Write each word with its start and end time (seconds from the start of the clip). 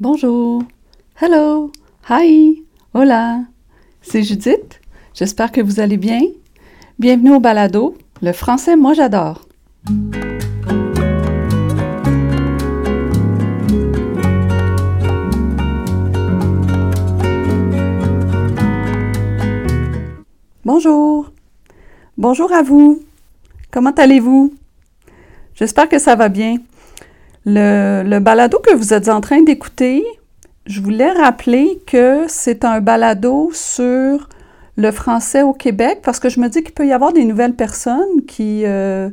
Bonjour, 0.00 0.62
hello, 1.20 1.70
hi, 2.08 2.64
hola, 2.94 3.40
c'est 4.00 4.22
Judith. 4.22 4.80
J'espère 5.12 5.52
que 5.52 5.60
vous 5.60 5.78
allez 5.78 5.98
bien. 5.98 6.22
Bienvenue 6.98 7.34
au 7.34 7.38
balado. 7.38 7.98
Le 8.22 8.32
français, 8.32 8.76
moi 8.76 8.94
j'adore. 8.94 9.46
Bonjour. 20.64 21.30
Bonjour 22.16 22.50
à 22.54 22.62
vous. 22.62 23.02
Comment 23.70 23.92
allez-vous? 23.92 24.54
J'espère 25.54 25.90
que 25.90 25.98
ça 25.98 26.16
va 26.16 26.30
bien. 26.30 26.56
Le, 27.46 28.18
balado 28.18 28.58
que 28.58 28.74
vous 28.74 28.92
êtes 28.92 29.08
en 29.08 29.20
train 29.20 29.42
d'écouter, 29.42 30.04
je 30.66 30.80
voulais 30.80 31.10
rappeler 31.10 31.80
que 31.86 32.24
c'est 32.28 32.64
un 32.64 32.80
balado 32.80 33.50
sur 33.54 34.28
le 34.76 34.90
français 34.90 35.42
au 35.42 35.54
Québec 35.54 36.00
parce 36.02 36.20
que 36.20 36.28
je 36.28 36.38
me 36.38 36.48
dis 36.48 36.62
qu'il 36.62 36.72
peut 36.72 36.86
y 36.86 36.92
avoir 36.92 37.12
des 37.12 37.24
nouvelles 37.24 37.54
personnes 37.54 38.24
qui, 38.26 38.64
euh, 38.66 39.08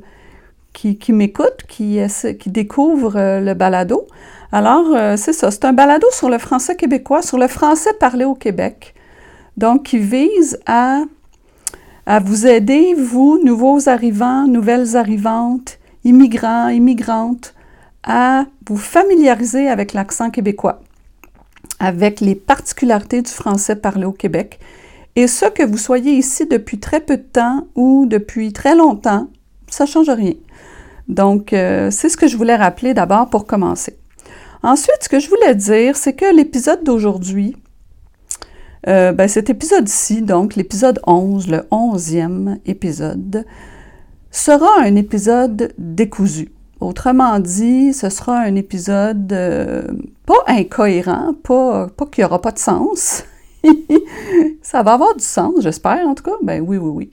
m'écoutent, 1.09 1.63
qui, 1.67 1.99
découvrent 2.47 3.17
euh, 3.17 3.39
le 3.39 3.53
balado. 3.53 4.07
Alors, 4.51 4.93
euh, 4.93 5.15
c'est 5.17 5.33
ça, 5.33 5.49
c'est 5.49 5.65
un 5.65 5.73
balado 5.73 6.07
sur 6.11 6.29
le 6.29 6.37
français 6.37 6.75
québécois, 6.75 7.21
sur 7.21 7.37
le 7.37 7.47
français 7.47 7.93
parlé 7.93 8.25
au 8.25 8.35
Québec. 8.35 8.93
Donc, 9.55 9.83
qui 9.83 9.99
vise 9.99 10.59
à 10.65 11.03
vous 12.21 12.45
aider, 12.45 12.93
vous, 12.93 13.39
nouveaux 13.43 13.89
arrivants, 13.89 14.47
nouvelles 14.47 14.95
arrivantes, 14.95 15.79
immigrants, 16.05 16.69
immigrantes, 16.69 17.53
à 18.07 18.45
vous 18.67 18.77
familiariser 18.77 19.69
avec 19.69 19.93
l'accent 19.93 20.31
québécois, 20.31 20.81
avec 21.79 22.21
les 22.21 22.35
particularités 22.35 23.21
du 23.21 23.31
français 23.31 23.75
parlé 23.75 24.05
au 24.05 24.13
Québec. 24.13 24.59
Et 25.15 25.27
ce 25.27 25.45
que 25.45 25.63
vous 25.63 25.77
soyez 25.77 26.13
ici 26.13 26.47
depuis 26.47 26.79
très 26.79 27.01
peu 27.01 27.17
de 27.17 27.21
temps 27.21 27.67
ou 27.75 28.05
depuis 28.07 28.53
très 28.53 28.75
longtemps, 28.75 29.27
ça 29.69 29.83
ne 29.83 29.89
change 29.89 30.09
rien. 30.09 30.33
Donc, 31.07 31.53
euh, 31.53 31.91
c'est 31.91 32.09
ce 32.09 32.17
que 32.17 32.27
je 32.27 32.37
voulais 32.37 32.55
rappeler 32.55 32.93
d'abord 32.93 33.29
pour 33.29 33.45
commencer. 33.45 33.97
Ensuite, 34.63 34.99
ce 35.01 35.09
que 35.09 35.19
je 35.19 35.29
voulais 35.29 35.55
dire, 35.55 35.95
c'est 35.95 36.13
que 36.13 36.33
l'épisode 36.33 36.83
d'aujourd'hui, 36.83 37.55
euh, 38.87 39.11
ben, 39.11 39.27
cet 39.27 39.49
épisode-ci, 39.49 40.21
donc 40.21 40.55
l'épisode 40.55 40.99
11, 41.05 41.47
le 41.47 41.57
11e 41.71 42.57
épisode, 42.65 43.45
sera 44.31 44.81
un 44.81 44.95
épisode 44.95 45.73
décousu. 45.77 46.49
Autrement 46.79 47.39
dit, 47.39 47.93
ce 47.93 48.09
sera 48.09 48.37
un 48.37 48.55
épisode 48.55 49.33
euh, 49.33 49.87
pas 50.25 50.43
incohérent, 50.47 51.33
pas, 51.43 51.87
pas 51.87 52.05
qu'il 52.05 52.21
n'y 52.21 52.25
aura 52.25 52.39
pas 52.39 52.51
de 52.51 52.59
sens. 52.59 53.23
ça 54.61 54.83
va 54.83 54.93
avoir 54.93 55.15
du 55.15 55.23
sens, 55.23 55.55
j'espère 55.59 56.07
en 56.07 56.13
tout 56.13 56.23
cas. 56.23 56.35
Ben 56.43 56.61
oui, 56.61 56.77
oui, 56.77 56.89
oui. 56.89 57.11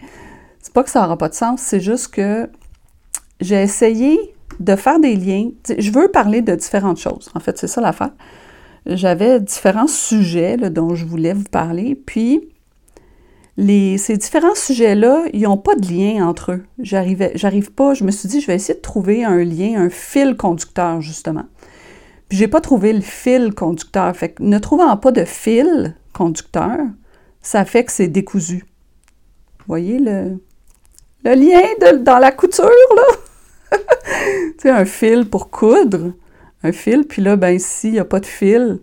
C'est 0.61 0.73
pas 0.73 0.83
que 0.83 0.91
ça 0.91 1.03
n'aura 1.03 1.17
pas 1.17 1.29
de 1.29 1.35
sens, 1.35 1.61
c'est 1.61 1.81
juste 1.81 2.09
que 2.09 2.49
j'ai 3.41 3.63
essayé 3.63 4.35
de 4.61 4.77
faire 4.77 5.01
des 5.01 5.17
liens. 5.17 5.51
Je 5.79 5.91
veux 5.91 6.09
parler 6.09 6.43
de 6.43 6.55
différentes 6.55 6.99
choses. 6.99 7.31
En 7.35 7.41
fait, 7.41 7.59
c'est 7.59 7.67
ça 7.67 7.81
l'affaire. 7.81 8.13
J'avais 8.87 9.41
différents 9.41 9.87
sujets 9.87 10.57
dont 10.57 10.95
je 10.95 11.07
voulais 11.07 11.33
vous 11.33 11.45
parler. 11.45 11.95
Puis, 11.95 12.49
ces 13.57 14.17
différents 14.17 14.55
sujets-là, 14.55 15.25
ils 15.33 15.43
n'ont 15.43 15.57
pas 15.57 15.75
de 15.77 15.87
lien 15.87 16.27
entre 16.27 16.53
eux. 16.53 16.65
J'arrive 16.81 17.73
pas, 17.73 17.95
je 17.95 18.05
me 18.05 18.11
suis 18.11 18.29
dit, 18.29 18.41
je 18.41 18.47
vais 18.47 18.57
essayer 18.57 18.75
de 18.75 18.81
trouver 18.83 19.25
un 19.25 19.45
lien, 19.45 19.81
un 19.81 19.91
fil 19.91 20.37
conducteur, 20.37 21.01
justement. 21.01 21.45
Puis 22.29 22.39
j'ai 22.39 22.49
pas 22.49 22.61
trouvé 22.61 22.93
le 22.93 23.01
fil 23.01 23.55
conducteur. 23.55 24.15
Fait 24.17 24.31
que 24.31 24.43
ne 24.43 24.59
trouvant 24.59 24.97
pas 24.97 25.13
de 25.13 25.25
fil 25.25 25.95
conducteur, 26.13 26.79
ça 27.43 27.65
fait 27.65 27.85
que 27.85 27.93
c'est 27.93 28.09
décousu. 28.09 28.65
Vous 29.59 29.65
voyez 29.69 29.99
le, 29.99 30.41
le 31.25 31.35
lien 31.35 31.63
dans 32.03 32.19
la 32.19 32.33
couture, 32.33 32.65
là? 32.97 33.79
tu 33.79 34.55
sais, 34.59 34.71
un 34.71 34.85
fil 34.85 35.29
pour 35.29 35.51
coudre, 35.51 36.13
un 36.63 36.73
fil, 36.73 37.05
puis 37.05 37.23
là, 37.23 37.37
ben, 37.37 37.59
s'il 37.59 37.93
n'y 37.93 37.99
a 37.99 38.05
pas 38.05 38.21
de 38.21 38.27
fil, 38.27 38.81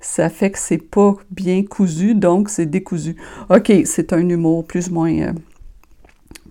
ça 0.00 0.28
fait 0.28 0.50
que 0.50 0.58
c'est 0.58 0.78
pas 0.78 1.16
bien 1.30 1.64
cousu, 1.64 2.14
donc 2.14 2.50
c'est 2.50 2.66
décousu. 2.66 3.16
OK, 3.50 3.72
c'est 3.84 4.12
un 4.12 4.28
humour 4.28 4.64
plus 4.64 4.88
ou 4.88 4.94
moins. 4.94 5.12
Euh, 5.12 5.32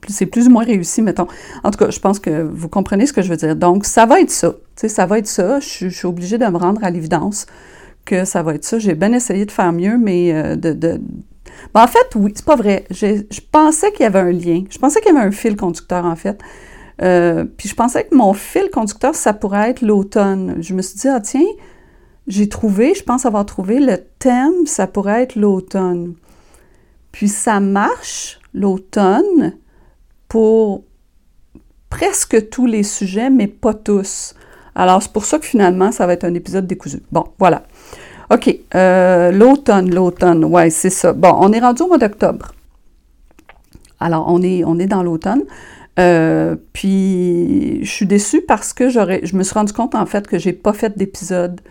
c'est 0.08 0.26
plus 0.26 0.48
ou 0.48 0.52
moins 0.52 0.64
réussi, 0.64 1.02
mettons. 1.02 1.28
En 1.64 1.72
tout 1.72 1.80
cas, 1.80 1.90
je 1.90 2.00
pense 2.00 2.20
que 2.20 2.44
vous 2.44 2.70
comprenez 2.70 3.06
ce 3.06 3.14
que 3.14 3.22
je 3.22 3.30
veux 3.30 3.38
dire. 3.38 3.56
Donc, 3.56 3.86
ça 3.86 4.06
va 4.06 4.22
être 4.22 4.32
ça. 4.32 4.52
Tu 4.52 4.82
sais, 4.82 4.90
ça 4.90 5.06
va 5.06 5.20
être 5.20 5.28
ça. 5.28 5.60
Je, 5.60 5.88
suis 5.88 6.08
obligée 6.08 6.38
de 6.38 6.46
me 6.46 6.58
rendre 6.58 6.84
à 6.84 6.90
l'évidence 6.90 7.46
que 8.06 8.26
ça 8.26 8.44
va 8.44 8.56
être 8.56 8.64
ça. 8.64 8.80
J'ai 8.80 8.96
bien 8.96 9.12
essayé 9.12 9.46
de 9.46 9.52
faire 9.52 9.74
mieux, 9.74 9.98
mais 9.98 10.34
euh, 10.34 10.56
de, 10.56 10.74
de... 10.74 11.02
en 11.74 11.88
fait, 11.88 12.08
oui, 12.16 12.32
c'est 12.36 12.46
pas 12.46 12.56
vrai. 12.56 12.86
Je 12.92 13.40
pensais 13.52 13.92
qu'il 13.92 14.04
y 14.04 14.06
avait 14.06 14.20
un 14.20 14.32
lien. 14.32 14.64
Je 14.70 14.78
pensais 14.78 15.02
qu'il 15.02 15.14
y 15.14 15.18
avait 15.18 15.26
un 15.26 15.32
fil 15.32 15.56
conducteur, 15.56 16.06
en 16.06 16.16
fait. 16.16 16.40
Euh, 17.02 17.46
puis 17.46 17.70
je 17.70 17.76
pensais 17.76 18.06
que 18.06 18.16
mon 18.16 18.34
fil 18.34 18.70
conducteur, 18.72 19.16
ça 19.16 19.34
pourrait 19.34 19.72
être 19.72 19.82
l'automne. 19.82 20.58
Je 20.60 20.74
me 20.74 20.82
suis 20.82 20.98
dit, 20.98 21.08
ah 21.08 21.20
tiens, 21.20 21.46
j'ai 22.28 22.50
trouvé, 22.50 22.94
je 22.94 23.04
pense 23.04 23.26
avoir 23.26 23.46
trouvé 23.46 23.80
le 23.80 23.98
thème, 24.20 24.66
ça 24.66 24.86
pourrait 24.86 25.24
être 25.24 25.36
l'automne. 25.36 26.16
Puis 27.12 27.30
ça 27.30 27.60
marche, 27.60 28.40
l'automne, 28.54 29.54
pour 30.28 30.84
presque 31.90 32.50
tous 32.50 32.66
les 32.66 32.84
sujets, 32.84 33.30
mais 33.30 33.48
pas 33.48 33.74
tous. 33.74 34.36
Alors, 34.76 35.02
c'est 35.02 35.12
pour 35.12 35.26
ça 35.26 35.40
que 35.40 35.46
finalement, 35.46 35.92
ça 35.92 36.06
va 36.06 36.14
être 36.14 36.26
un 36.26 36.34
épisode 36.34 36.68
décousu. 36.68 37.02
Bon, 37.12 37.26
voilà. 37.40 37.64
OK, 38.30 38.54
euh, 38.76 39.32
l'automne, 39.32 39.94
l'automne, 39.94 40.44
ouais, 40.44 40.70
c'est 40.70 40.90
ça. 40.90 41.14
Bon, 41.14 41.34
on 41.40 41.54
est 41.54 41.60
rendu 41.60 41.82
au 41.84 41.88
mois 41.88 41.98
d'octobre. 41.98 42.54
Alors, 44.00 44.26
on 44.28 44.42
est, 44.44 44.64
on 44.66 44.78
est 44.78 44.86
dans 44.86 45.02
l'automne. 45.02 45.44
Euh, 45.98 46.56
puis, 46.74 47.80
je 47.84 47.90
suis 47.90 48.06
déçue 48.06 48.42
parce 48.42 48.74
que 48.74 48.90
j'aurais, 48.90 49.22
je 49.24 49.36
me 49.36 49.44
suis 49.44 49.54
rendu 49.54 49.72
compte, 49.72 49.96
en 49.96 50.06
fait, 50.06 50.28
que 50.28 50.38
j'ai 50.38 50.54
pas 50.54 50.74
fait 50.74 50.96
d'épisode 50.98 51.62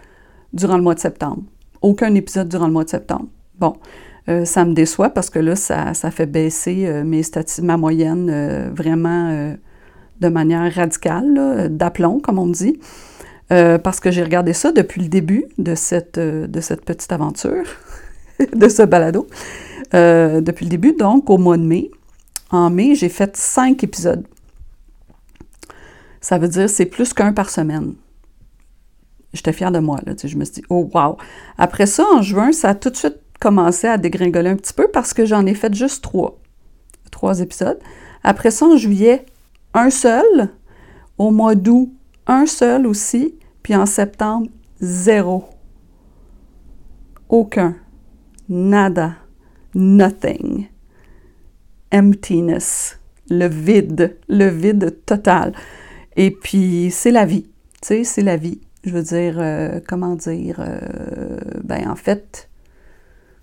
durant 0.52 0.76
le 0.76 0.82
mois 0.82 0.94
de 0.94 1.00
septembre. 1.00 1.42
Aucun 1.82 2.14
épisode 2.14 2.48
durant 2.48 2.66
le 2.66 2.72
mois 2.72 2.84
de 2.84 2.90
septembre. 2.90 3.26
Bon, 3.58 3.74
euh, 4.28 4.44
ça 4.44 4.64
me 4.64 4.72
déçoit 4.72 5.10
parce 5.10 5.30
que 5.30 5.38
là, 5.38 5.54
ça, 5.54 5.92
fait 6.10 6.26
baisser 6.26 6.86
euh, 6.86 7.04
mes 7.04 7.22
ma 7.62 7.76
moyenne 7.76 8.28
euh, 8.30 8.70
vraiment 8.72 9.54
de 10.20 10.28
manière 10.28 10.72
radicale, 10.74 11.68
d'aplomb, 11.70 12.20
comme 12.20 12.38
on 12.38 12.46
dit. 12.46 12.78
parce 13.48 14.00
que 14.00 14.10
j'ai 14.10 14.22
regardé 14.22 14.52
ça 14.52 14.72
depuis 14.72 15.02
le 15.02 15.08
début 15.08 15.44
de 15.58 15.74
cette, 15.74 16.14
petite 16.14 17.12
aventure, 17.12 17.66
de 18.54 18.68
ce 18.68 18.82
balado. 18.82 19.26
depuis 19.92 20.64
le 20.64 20.70
début, 20.70 20.92
donc 20.94 21.30
au 21.30 21.38
mois 21.38 21.58
de 21.58 21.64
mai. 21.64 21.90
En 22.50 22.70
mai, 22.70 22.94
j'ai 22.94 23.08
fait 23.08 23.36
cinq 23.36 23.84
épisodes. 23.84 24.24
Ça 26.20 26.38
veut 26.38 26.48
dire 26.48 26.68
c'est 26.68 26.86
plus 26.86 27.12
qu'un 27.12 27.32
par 27.32 27.50
semaine 27.50 27.94
j'étais 29.36 29.52
fière 29.52 29.70
de 29.70 29.78
moi. 29.78 30.00
Là, 30.04 30.14
je 30.22 30.36
me 30.36 30.44
suis 30.44 30.54
dit, 30.54 30.62
oh 30.68 30.88
wow. 30.92 31.16
Après 31.58 31.86
ça, 31.86 32.04
en 32.14 32.22
juin, 32.22 32.52
ça 32.52 32.70
a 32.70 32.74
tout 32.74 32.90
de 32.90 32.96
suite 32.96 33.18
commencé 33.40 33.86
à 33.86 33.98
dégringoler 33.98 34.50
un 34.50 34.56
petit 34.56 34.72
peu 34.72 34.88
parce 34.92 35.12
que 35.12 35.24
j'en 35.24 35.46
ai 35.46 35.54
fait 35.54 35.72
juste 35.74 36.02
trois. 36.02 36.38
Trois 37.10 37.40
épisodes. 37.40 37.78
Après 38.24 38.50
ça, 38.50 38.66
en 38.66 38.76
juillet, 38.76 39.24
un 39.74 39.90
seul. 39.90 40.50
Au 41.18 41.30
mois 41.30 41.54
d'août, 41.54 41.92
un 42.26 42.46
seul 42.46 42.86
aussi. 42.86 43.34
Puis 43.62 43.74
en 43.74 43.86
septembre, 43.86 44.48
zéro. 44.80 45.44
Aucun. 47.28 47.76
Nada. 48.48 49.14
Nothing. 49.74 50.68
Emptiness. 51.92 52.98
Le 53.28 53.48
vide. 53.48 54.16
Le 54.28 54.48
vide 54.48 54.98
total. 55.04 55.52
Et 56.16 56.30
puis, 56.30 56.90
c'est 56.90 57.10
la 57.10 57.26
vie. 57.26 57.44
Tu 57.82 57.88
sais, 57.88 58.04
c'est 58.04 58.22
la 58.22 58.36
vie. 58.36 58.60
Je 58.86 58.92
veux 58.92 59.02
dire, 59.02 59.34
euh, 59.40 59.80
comment 59.84 60.14
dire, 60.14 60.60
euh, 60.60 60.78
ben 61.64 61.90
en 61.90 61.96
fait, 61.96 62.48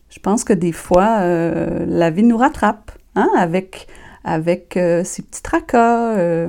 je 0.09 0.19
pense 0.19 0.45
que 0.45 0.53
des 0.53 0.71
fois, 0.71 1.17
euh, 1.19 1.85
la 1.85 2.11
vie 2.11 2.23
nous 2.23 2.37
rattrape, 2.37 2.93
hein, 3.15 3.27
avec, 3.35 3.87
avec 4.23 4.79
ses 5.03 5.21
petits 5.21 5.43
tracas, 5.43 6.47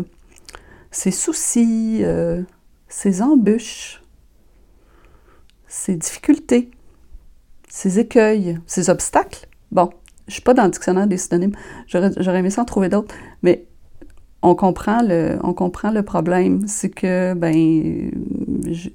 ses 0.93 1.11
soucis, 1.11 2.05
ses 2.87 3.20
embûches, 3.20 4.00
ses 5.67 5.97
difficultés, 5.97 6.70
ses 7.69 7.99
écueils, 7.99 8.61
ses 8.67 8.90
obstacles. 8.90 9.49
Bon, 9.73 9.90
je 10.29 10.35
suis 10.35 10.43
pas 10.43 10.55
dans 10.55 10.67
le 10.67 10.70
dictionnaire 10.70 11.08
des 11.08 11.17
synonymes, 11.17 11.56
j'aurais 11.88 12.38
aimé 12.38 12.50
ça 12.50 12.62
en 12.62 12.64
trouver 12.64 12.90
d'autres, 12.90 13.12
mais 13.43 13.67
on 14.44 14.55
comprend 14.55 15.00
le, 15.00 16.02
problème. 16.02 16.67
C'est 16.67 16.91
que, 16.91 17.32
ben, 17.35 18.11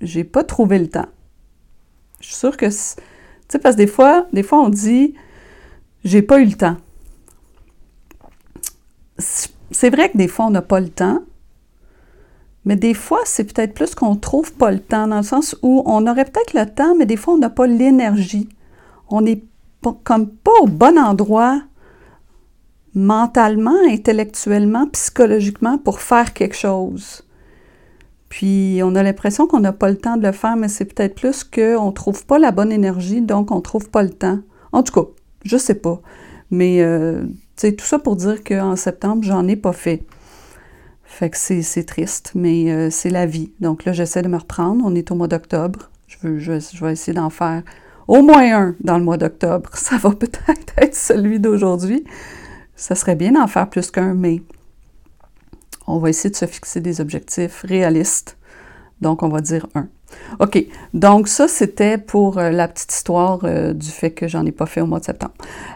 j'ai 0.02 0.24
pas 0.24 0.44
trouvé 0.44 0.78
le 0.78 0.88
temps. 0.88 1.08
Je 2.22 2.28
suis 2.28 2.36
sûre 2.36 2.56
que, 2.56 2.68
tu 2.68 2.72
sais, 2.72 3.60
parce 3.60 3.76
que 3.76 3.82
des 3.82 3.88
fois, 3.88 4.28
des 4.32 4.44
fois, 4.44 4.60
on 4.60 4.70
dit, 4.70 5.16
j'ai 6.04 6.22
pas 6.22 6.40
eu 6.40 6.46
le 6.46 6.54
temps. 6.54 6.78
C'est 9.18 9.90
vrai 9.90 10.12
que 10.12 10.18
des 10.18 10.28
fois, 10.28 10.46
on 10.46 10.52
n'a 10.52 10.62
pas 10.62 10.80
le 10.80 10.90
temps, 10.90 11.20
Mais 12.66 12.76
des 12.76 12.94
fois, 12.94 13.22
c'est 13.26 13.46
peut-être 13.46 13.74
plus 13.74 13.96
qu'on 13.96 14.16
trouve 14.16 14.54
pas 14.54 14.70
le 14.70 14.80
temps, 14.80 15.08
dans 15.08 15.18
le 15.18 15.24
sens 15.24 15.56
où 15.64 15.82
on 15.86 16.06
aurait 16.06 16.26
peut-être 16.26 16.54
le 16.54 16.66
temps, 16.68 16.96
mais 16.96 17.08
des 17.08 17.18
fois, 17.18 17.34
on 17.34 17.38
n'a 17.38 17.50
pas 17.50 17.66
l'énergie. 17.66 18.50
On 19.10 19.22
n'est 19.22 19.42
comme 20.04 20.30
pas 20.30 20.52
au 20.62 20.68
bon 20.68 21.00
endroit 21.00 21.62
mentalement, 22.96 23.76
intellectuellement, 23.88 24.88
psychologiquement 24.88 25.78
pour 25.78 26.00
faire 26.00 26.34
quelque 26.34 26.56
chose. 26.56 27.24
Puis 28.30 28.82
on 28.84 28.96
a 28.96 29.04
l'impression 29.04 29.48
qu'on 29.48 29.60
n'a 29.60 29.74
pas 29.74 29.90
le 29.90 29.98
temps 29.98 30.18
de 30.18 30.24
le 30.26 30.32
faire, 30.32 30.56
mais 30.56 30.68
c'est 30.68 30.86
peut-être 30.86 31.16
plus 31.16 31.44
qu'on 31.44 31.88
ne 31.88 31.92
trouve 31.92 32.26
pas 32.26 32.40
la 32.40 32.52
bonne 32.52 32.72
énergie, 32.72 33.22
donc 33.22 33.52
on 33.52 33.58
ne 33.58 33.62
trouve 33.62 33.90
pas 33.90 34.04
le 34.04 34.12
temps. 34.12 34.40
En 34.72 34.84
tout 34.84 34.94
cas, 34.94 35.10
je 35.44 35.58
sais 35.58 35.76
pas. 35.76 36.00
Mais 36.52 36.82
euh, 36.82 37.24
c'est 37.56 37.76
tout 37.76 37.86
ça 37.86 38.00
pour 38.00 38.16
dire 38.16 38.44
qu'en 38.44 38.76
septembre, 38.76 39.24
j'en 39.24 39.48
ai 39.48 39.56
pas 39.56 39.74
fait. 39.74 40.06
Fait 41.04 41.32
que 41.32 41.38
c'est 41.38 41.84
triste, 41.86 42.32
mais 42.36 42.72
euh, 42.72 42.90
c'est 42.92 43.10
la 43.10 43.26
vie. 43.26 43.52
Donc 43.60 43.86
là, 43.86 43.94
j'essaie 43.94 44.22
de 44.22 44.28
me 44.28 44.38
reprendre. 44.38 44.84
On 44.86 44.94
est 44.94 45.12
au 45.12 45.16
mois 45.16 45.28
d'octobre. 45.28 45.90
Je, 46.08 46.38
je 46.38 46.86
vais 46.86 46.92
essayer 46.92 47.14
d'en 47.14 47.32
faire 47.32 47.64
au 48.08 48.22
moins 48.22 48.54
un 48.54 48.76
dans 48.82 48.98
le 48.98 49.04
mois 49.04 49.18
d'octobre. 49.18 49.70
Ça 49.74 49.98
va 49.98 50.12
peut-être 50.12 50.74
être 50.78 50.96
celui 50.96 51.40
d'aujourd'hui. 51.40 52.04
Ça 52.80 52.96
serait 52.96 53.16
bien 53.16 53.34
d'en 53.34 53.46
faire 53.48 53.70
plus 53.70 53.92
qu'un, 53.92 54.14
mais 54.14 54.42
on 55.86 56.00
va 56.00 56.10
essayer 56.10 56.30
de 56.30 56.36
se 56.36 56.46
fixer 56.46 56.80
des 56.80 57.02
objectifs 57.02 57.64
réalistes. 57.64 58.38
Donc, 59.02 59.22
on 59.22 59.28
va 59.28 59.42
dire 59.42 59.68
un. 59.76 59.90
OK. 60.40 60.66
Donc, 60.94 61.28
ça, 61.28 61.50
c'était 61.50 61.98
pour 61.98 62.38
euh, 62.38 62.52
la 62.52 62.70
petite 62.70 62.94
histoire 62.94 63.42
euh, 63.44 63.74
du 63.74 63.90
fait 63.90 64.12
que 64.12 64.30
j'en 64.30 64.46
ai 64.46 64.54
pas 64.54 64.66
fait 64.66 64.80
au 64.80 64.86
mois 64.86 65.02
de 65.02 65.06
septembre. 65.06 65.34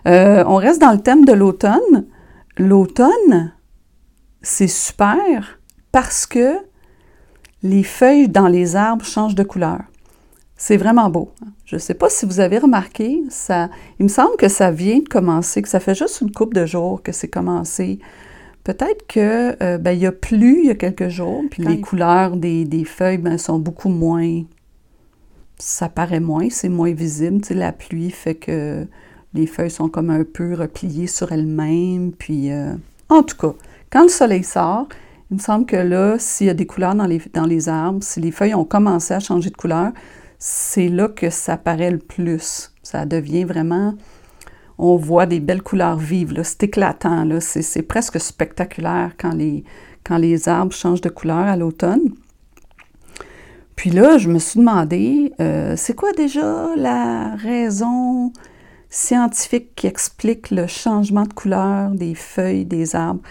Euh, 0.08 0.46
on 0.48 0.56
reste 0.56 0.80
dans 0.80 0.94
le 0.94 1.02
thème 1.02 1.26
de 1.26 1.34
l'automne. 1.34 2.06
L'automne, 2.58 3.52
c'est 4.42 4.68
super 4.70 5.60
parce 5.92 6.26
que 6.26 6.56
les 7.64 7.84
feuilles 7.84 8.30
dans 8.30 8.48
les 8.48 8.78
arbres 8.78 9.04
changent 9.04 9.36
de 9.36 9.44
couleur. 9.44 9.82
C'est 10.66 10.78
vraiment 10.78 11.10
beau. 11.10 11.30
Je 11.66 11.76
ne 11.76 11.80
sais 11.82 11.94
pas 11.94 12.10
si 12.10 12.26
vous 12.26 12.40
avez 12.40 12.58
remarqué, 12.58 13.22
ça, 13.28 13.70
il 14.00 14.04
me 14.04 14.08
semble 14.08 14.38
que 14.38 14.48
ça 14.48 14.72
vient 14.72 15.00
de 15.00 15.10
commencer, 15.10 15.62
que 15.62 15.68
ça 15.68 15.82
fait 15.82 15.94
juste 15.94 16.22
une 16.22 16.32
couple 16.32 16.56
de 16.56 16.66
jours 16.66 17.04
que 17.04 17.12
c'est 17.12 17.28
commencé. 17.28 18.00
Peut-être 18.64 19.06
que 19.06 19.62
euh, 19.62 19.78
ben, 19.78 19.92
il 19.92 20.00
y 20.00 20.06
a 20.06 20.14
plu 20.14 20.60
il 20.60 20.68
y 20.68 20.70
a 20.70 20.76
quelques 20.76 21.10
jours, 21.10 21.44
puis 21.52 21.64
les 21.64 21.82
couleurs 21.82 22.38
des, 22.38 22.86
feuilles 22.86 23.18
ben, 23.18 23.38
sont 23.38 23.60
beaucoup 23.60 23.90
moins. 23.90 24.44
Ça 25.60 25.90
paraît 25.90 26.22
moins, 26.22 26.48
c'est 26.50 26.70
moins 26.70 26.94
visible. 26.94 27.42
Tu 27.42 27.50
sais, 27.50 27.54
la 27.56 27.74
pluie 27.74 28.10
fait 28.10 28.36
que 28.36 28.88
les 29.34 29.48
feuilles 29.48 29.70
sont 29.70 29.90
comme 29.90 30.12
un 30.12 30.24
peu 30.24 30.54
repliées 30.54 31.08
sur 31.08 31.34
elles-mêmes. 31.34 32.14
Puis, 32.14 32.54
euh, 32.54 32.74
en 33.10 33.24
tout 33.24 33.36
cas, 33.36 33.54
quand 33.90 34.04
le 34.04 34.08
soleil 34.08 34.46
sort, 34.46 34.88
il 35.30 35.36
me 35.36 35.42
semble 35.42 35.66
que 35.66 35.76
là, 35.76 36.16
s'il 36.20 36.48
y 36.48 36.50
a 36.50 36.54
des 36.54 36.66
couleurs 36.66 36.96
dans 36.96 37.06
les, 37.06 37.22
dans 37.34 37.46
les 37.46 37.68
arbres, 37.68 38.02
si 38.02 38.22
les 38.22 38.32
feuilles 38.32 38.56
ont 38.56 38.64
commencé 38.64 39.14
à 39.14 39.20
changer 39.20 39.50
de 39.50 39.58
couleur, 39.58 39.92
c'est 40.46 40.90
là 40.90 41.08
que 41.08 41.30
ça 41.30 41.56
paraît 41.56 41.90
le 41.90 42.00
plus. 42.00 42.74
Ça 42.84 43.06
devient 43.06 43.46
vraiment 43.46 43.94
on 44.78 44.98
voit 44.98 45.26
des 45.26 45.40
belles 45.40 45.62
couleurs 45.62 45.96
vives. 45.96 46.38
C'est 46.44 46.64
éclatant. 46.64 47.26
C'est 47.40 47.82
presque 47.84 48.20
spectaculaire 48.20 49.12
quand 49.18 49.32
les, 49.32 50.50
arbres 50.50 50.74
changent 50.74 51.00
de 51.00 51.08
couleur 51.08 51.38
à 51.38 51.56
l'automne. 51.56 52.12
Puis 53.78 53.90
là, 53.90 54.18
je 54.18 54.28
me 54.28 54.38
suis 54.38 54.60
demandé, 54.60 55.32
euh, 55.40 55.76
c'est 55.78 55.96
quoi 55.96 56.12
déjà 56.12 56.76
la 56.76 57.36
raison 57.36 58.34
scientifique 58.90 59.74
qui 59.76 59.88
explique 59.88 60.52
le 60.52 60.68
changement 60.68 61.24
de 61.24 61.34
couleur 61.34 61.92
des 61.92 62.16
feuilles 62.16 62.66
des 62.66 62.98
arbres? 62.98 63.22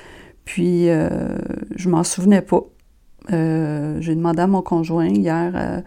Puis, 0.46 0.88
euh, 0.88 1.36
je 1.76 1.90
m'en 1.90 2.04
souvenais 2.04 2.40
pas. 2.40 2.62
Euh, 3.32 4.00
j'ai 4.00 4.14
demandé 4.14 4.40
à 4.40 4.46
mon 4.46 4.62
conjoint 4.62 5.08
hier, 5.08 5.82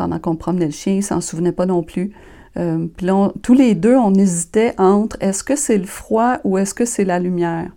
pendant 0.00 0.18
qu'on 0.18 0.34
promenait 0.34 0.64
le 0.64 0.72
chien, 0.72 0.94
il 0.94 1.02
s'en 1.02 1.20
souvenait 1.20 1.52
pas 1.52 1.66
non 1.66 1.82
plus. 1.82 2.12
Euh, 2.56 2.86
puis 2.96 3.06
tous 3.42 3.52
les 3.52 3.74
deux, 3.74 3.94
on 3.96 4.14
hésitait 4.14 4.72
entre 4.78 5.18
est-ce 5.20 5.44
que 5.44 5.56
c'est 5.56 5.76
le 5.76 5.84
froid 5.84 6.38
ou 6.42 6.56
est-ce 6.56 6.72
que 6.72 6.86
c'est 6.86 7.04
la 7.04 7.18
lumière. 7.18 7.70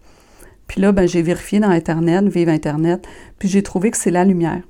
Puis 0.67 0.79
là, 0.79 0.93
ben, 0.93 1.05
j'ai 1.05 1.21
vérifié 1.21 1.59
dans 1.59 1.69
Internet, 1.69 2.23
Vive 2.29 2.47
Internet, 2.47 3.05
puis 3.39 3.49
j'ai 3.49 3.61
trouvé 3.61 3.91
que 3.91 3.97
c'est 3.97 4.09
la 4.09 4.23
lumière. 4.23 4.61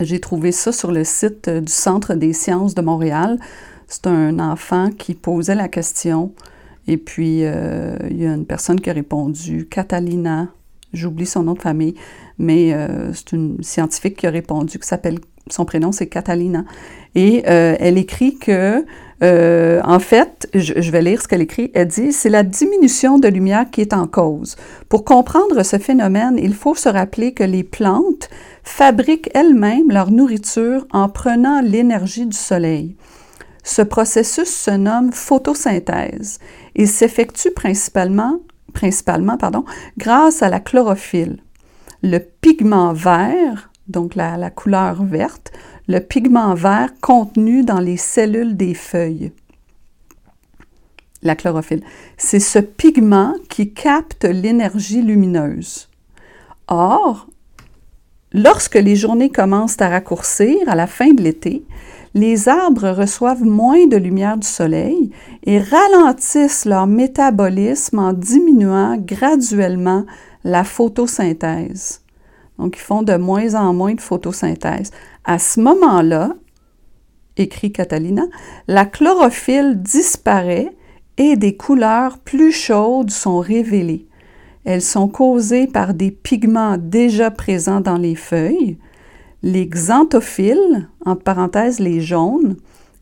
J'ai 0.00 0.18
trouvé 0.18 0.50
ça 0.50 0.72
sur 0.72 0.92
le 0.92 1.04
site 1.04 1.48
euh, 1.48 1.60
du 1.60 1.70
Centre 1.70 2.14
des 2.14 2.32
sciences 2.32 2.74
de 2.74 2.80
Montréal. 2.80 3.38
C'est 3.86 4.06
un 4.06 4.38
enfant 4.38 4.88
qui 4.96 5.12
posait 5.12 5.54
la 5.54 5.68
question. 5.68 6.32
Et 6.86 6.96
puis, 6.96 7.44
euh, 7.44 7.98
il 8.10 8.16
y 8.16 8.26
a 8.26 8.32
une 8.32 8.46
personne 8.46 8.80
qui 8.80 8.88
a 8.88 8.94
répondu, 8.94 9.68
Catalina, 9.70 10.48
j'oublie 10.94 11.26
son 11.26 11.42
nom 11.42 11.52
de 11.52 11.60
famille, 11.60 11.94
mais 12.38 12.74
c'est 13.12 13.32
une 13.32 13.62
scientifique 13.62 14.16
qui 14.16 14.26
a 14.26 14.30
répondu, 14.30 14.78
qui 14.78 14.86
s'appelle 14.88 15.18
son 15.50 15.64
prénom 15.64 15.92
c'est 15.92 16.06
Catalina. 16.06 16.64
Et 17.14 17.44
euh, 17.46 17.76
elle 17.78 17.98
écrit 17.98 18.38
que, 18.38 18.84
euh, 19.22 19.80
en 19.84 19.98
fait, 19.98 20.48
je, 20.54 20.90
vais 20.90 21.02
lire 21.02 21.22
ce 21.22 21.28
qu'elle 21.28 21.42
écrit, 21.42 21.70
elle 21.74 21.88
dit, 21.88 22.12
c'est 22.12 22.28
la 22.28 22.42
diminution 22.42 23.18
de 23.18 23.28
lumière 23.28 23.70
qui 23.70 23.80
est 23.80 23.92
en 23.92 24.06
cause. 24.06 24.56
Pour 24.88 25.04
comprendre 25.04 25.62
ce 25.62 25.78
phénomène, 25.78 26.38
il 26.40 26.54
faut 26.54 26.74
se 26.74 26.88
rappeler 26.88 27.32
que 27.32 27.44
les 27.44 27.62
plantes 27.62 28.28
fabriquent 28.62 29.30
elles-mêmes 29.34 29.90
leur 29.90 30.10
nourriture 30.10 30.86
en 30.90 31.08
prenant 31.08 31.60
l'énergie 31.60 32.26
du 32.26 32.36
soleil. 32.36 32.96
Ce 33.62 33.82
processus 33.82 34.48
se 34.48 34.70
nomme 34.70 35.12
photosynthèse 35.12 36.38
et 36.74 36.86
s'effectue 36.86 37.50
principalement, 37.50 38.40
principalement 38.72 39.36
pardon, 39.36 39.64
grâce 39.98 40.42
à 40.42 40.48
la 40.48 40.60
chlorophylle. 40.60 41.38
Le 42.02 42.18
pigment 42.18 42.92
vert 42.92 43.70
donc 43.88 44.14
la, 44.14 44.50
couleur 44.50 45.04
verte, 45.04 45.52
le 45.88 45.98
pigment 45.98 46.54
vert 46.54 46.90
contenu 47.00 47.62
dans 47.64 47.80
les 47.80 47.96
cellules 47.96 48.56
des 48.56 48.74
feuilles. 48.74 49.32
La 51.22 51.36
chlorophylle. 51.36 51.82
C'est 52.16 52.40
ce 52.40 52.58
pigment 52.58 53.34
qui 53.48 53.72
capte 53.72 54.24
l'énergie 54.24 55.02
lumineuse. 55.02 55.88
Or, 56.68 57.26
lorsque 58.32 58.74
les 58.74 58.96
journées 58.96 59.30
commencent 59.30 59.80
à 59.80 59.88
raccourcir 59.88 60.56
à 60.66 60.74
la 60.74 60.86
fin 60.86 61.12
de 61.12 61.22
l'été, 61.22 61.64
les 62.14 62.48
arbres 62.48 62.90
reçoivent 62.90 63.44
moins 63.44 63.86
de 63.86 63.96
lumière 63.96 64.36
du 64.36 64.46
soleil 64.46 65.10
et 65.42 65.58
ralentissent 65.58 66.64
leur 66.64 66.86
métabolisme 66.86 67.98
en 67.98 68.12
diminuant 68.12 68.96
graduellement 68.96 70.06
la 70.44 70.62
photosynthèse. 70.62 72.02
Donc, 72.58 72.76
ils 72.76 72.82
font 72.82 73.02
de 73.02 73.16
moins 73.16 73.54
en 73.56 73.74
moins 73.74 73.94
de 73.94 74.00
photosynthèse. 74.00 74.92
À 75.24 75.40
ce 75.40 75.60
moment-là, 75.60 76.34
écrit 77.36 77.72
Catalina, 77.72 78.26
la 78.68 78.84
chlorophylle 78.84 79.82
disparaît 79.82 80.72
et 81.16 81.36
des 81.36 81.56
couleurs 81.56 82.18
plus 82.18 82.52
chaudes 82.52 83.10
sont 83.10 83.40
révélées. 83.40 84.06
Elles 84.64 84.82
sont 84.82 85.08
causées 85.08 85.66
par 85.66 85.94
des 85.94 86.12
pigments 86.12 86.76
déjà 86.78 87.30
présents 87.30 87.80
dans 87.80 87.98
les 87.98 88.14
feuilles, 88.14 88.78
les 89.44 89.66
xanthophiles, 89.66 90.88
entre 91.04 91.22
parenthèses 91.22 91.78
les 91.78 92.00
jaunes, 92.00 92.56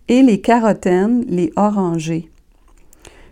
et 0.09 0.23
les 0.23 0.41
carotènes, 0.41 1.25
les 1.29 1.53
orangés. 1.55 2.29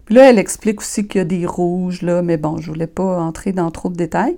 Puis 0.05 0.14
là, 0.14 0.31
elle 0.31 0.38
explique 0.38 0.81
aussi 0.81 1.09
qu'il 1.09 1.19
y 1.19 1.23
a 1.23 1.25
des 1.25 1.45
rouges, 1.45 2.02
là, 2.02 2.23
mais 2.23 2.37
bon, 2.37 2.59
je 2.59 2.69
ne 2.69 2.75
voulais 2.75 2.87
pas 2.87 3.21
entrer 3.21 3.50
dans 3.52 3.71
trop 3.73 3.88
de 3.88 3.97
détails. 3.97 4.37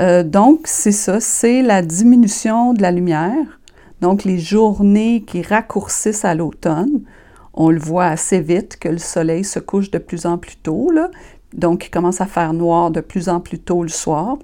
Euh, 0.00 0.22
donc, 0.22 0.60
c'est 0.64 0.92
ça, 0.92 1.20
c'est 1.20 1.60
la 1.60 1.82
diminution 1.82 2.72
de 2.72 2.80
la 2.80 2.90
lumière. 2.90 3.60
Donc, 4.00 4.24
les 4.24 4.38
journées 4.38 5.22
qui 5.22 5.42
raccourcissent 5.42 6.24
à 6.24 6.34
l'automne, 6.34 7.02
on 7.52 7.68
le 7.70 7.78
voit 7.78 8.06
assez 8.06 8.40
vite 8.40 8.78
que 8.78 8.88
le 8.88 8.98
soleil 8.98 9.44
se 9.44 9.58
couche 9.58 9.90
de 9.90 9.98
plus 9.98 10.24
en 10.24 10.38
plus 10.38 10.56
tôt, 10.56 10.90
là. 10.90 11.10
donc 11.52 11.86
il 11.86 11.90
commence 11.90 12.20
à 12.22 12.26
faire 12.26 12.54
noir 12.54 12.90
de 12.90 13.00
plus 13.00 13.28
en 13.28 13.40
plus 13.40 13.58
tôt 13.58 13.82
le 13.82 13.88
soir. 13.90 14.38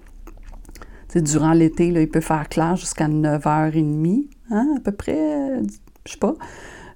Durant 1.21 1.53
l'été, 1.53 1.89
il 1.89 2.09
peut 2.09 2.21
faire 2.21 2.49
clair 2.49 2.77
jusqu'à 2.77 3.09
9h30, 3.09 4.29
hein, 4.51 4.75
à 4.77 4.81
peu 4.81 4.93
près, 4.93 5.61
je 6.07 6.13
sais 6.13 6.19
pas, 6.19 6.35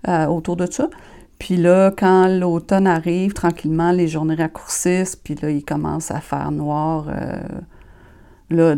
euh, 0.08 0.26
autour 0.26 0.56
de 0.56 0.70
ça. 0.70 0.88
Puis 1.38 1.56
là, 1.56 1.90
quand 1.96 2.28
l'automne 2.28 2.86
arrive, 2.86 3.34
tranquillement, 3.34 3.92
les 3.92 4.08
journées 4.08 4.36
raccourcissent, 4.36 5.16
puis 5.16 5.34
là, 5.34 5.50
il 5.50 5.64
commence 5.64 6.10
à 6.10 6.20
faire 6.20 6.50
noir. 6.50 7.08
Euh, 7.08 7.36
Là, 8.50 8.76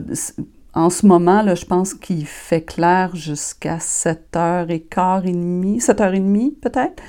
en 0.75 0.91
ce 0.91 1.07
moment, 1.07 1.43
là, 1.43 1.55
je 1.55 1.65
pense 1.65 1.95
qu'il 1.95 2.27
fait 2.27 2.63
clair 2.63 3.15
jusqu'à 3.15 3.79
7h15 3.79 5.27
et 5.27 5.33
demie, 5.33 5.79
7h30 5.79 6.59
peut-être. 6.61 7.03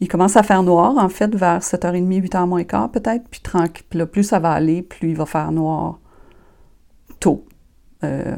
Il 0.00 0.08
commence 0.08 0.36
à 0.36 0.42
faire 0.42 0.62
noir, 0.62 0.98
en 0.98 1.08
fait, 1.08 1.34
vers 1.34 1.60
7h30, 1.60 2.28
8h 2.28 2.46
moins 2.46 2.64
quart 2.64 2.90
peut-être, 2.90 3.24
puis. 3.30 3.40
Puis 3.88 3.98
là, 3.98 4.06
plus 4.06 4.24
ça 4.24 4.38
va 4.38 4.52
aller, 4.52 4.82
plus 4.82 5.10
il 5.10 5.16
va 5.16 5.24
faire 5.24 5.50
noir 5.52 5.98
tôt. 7.20 7.46
Euh, 8.04 8.36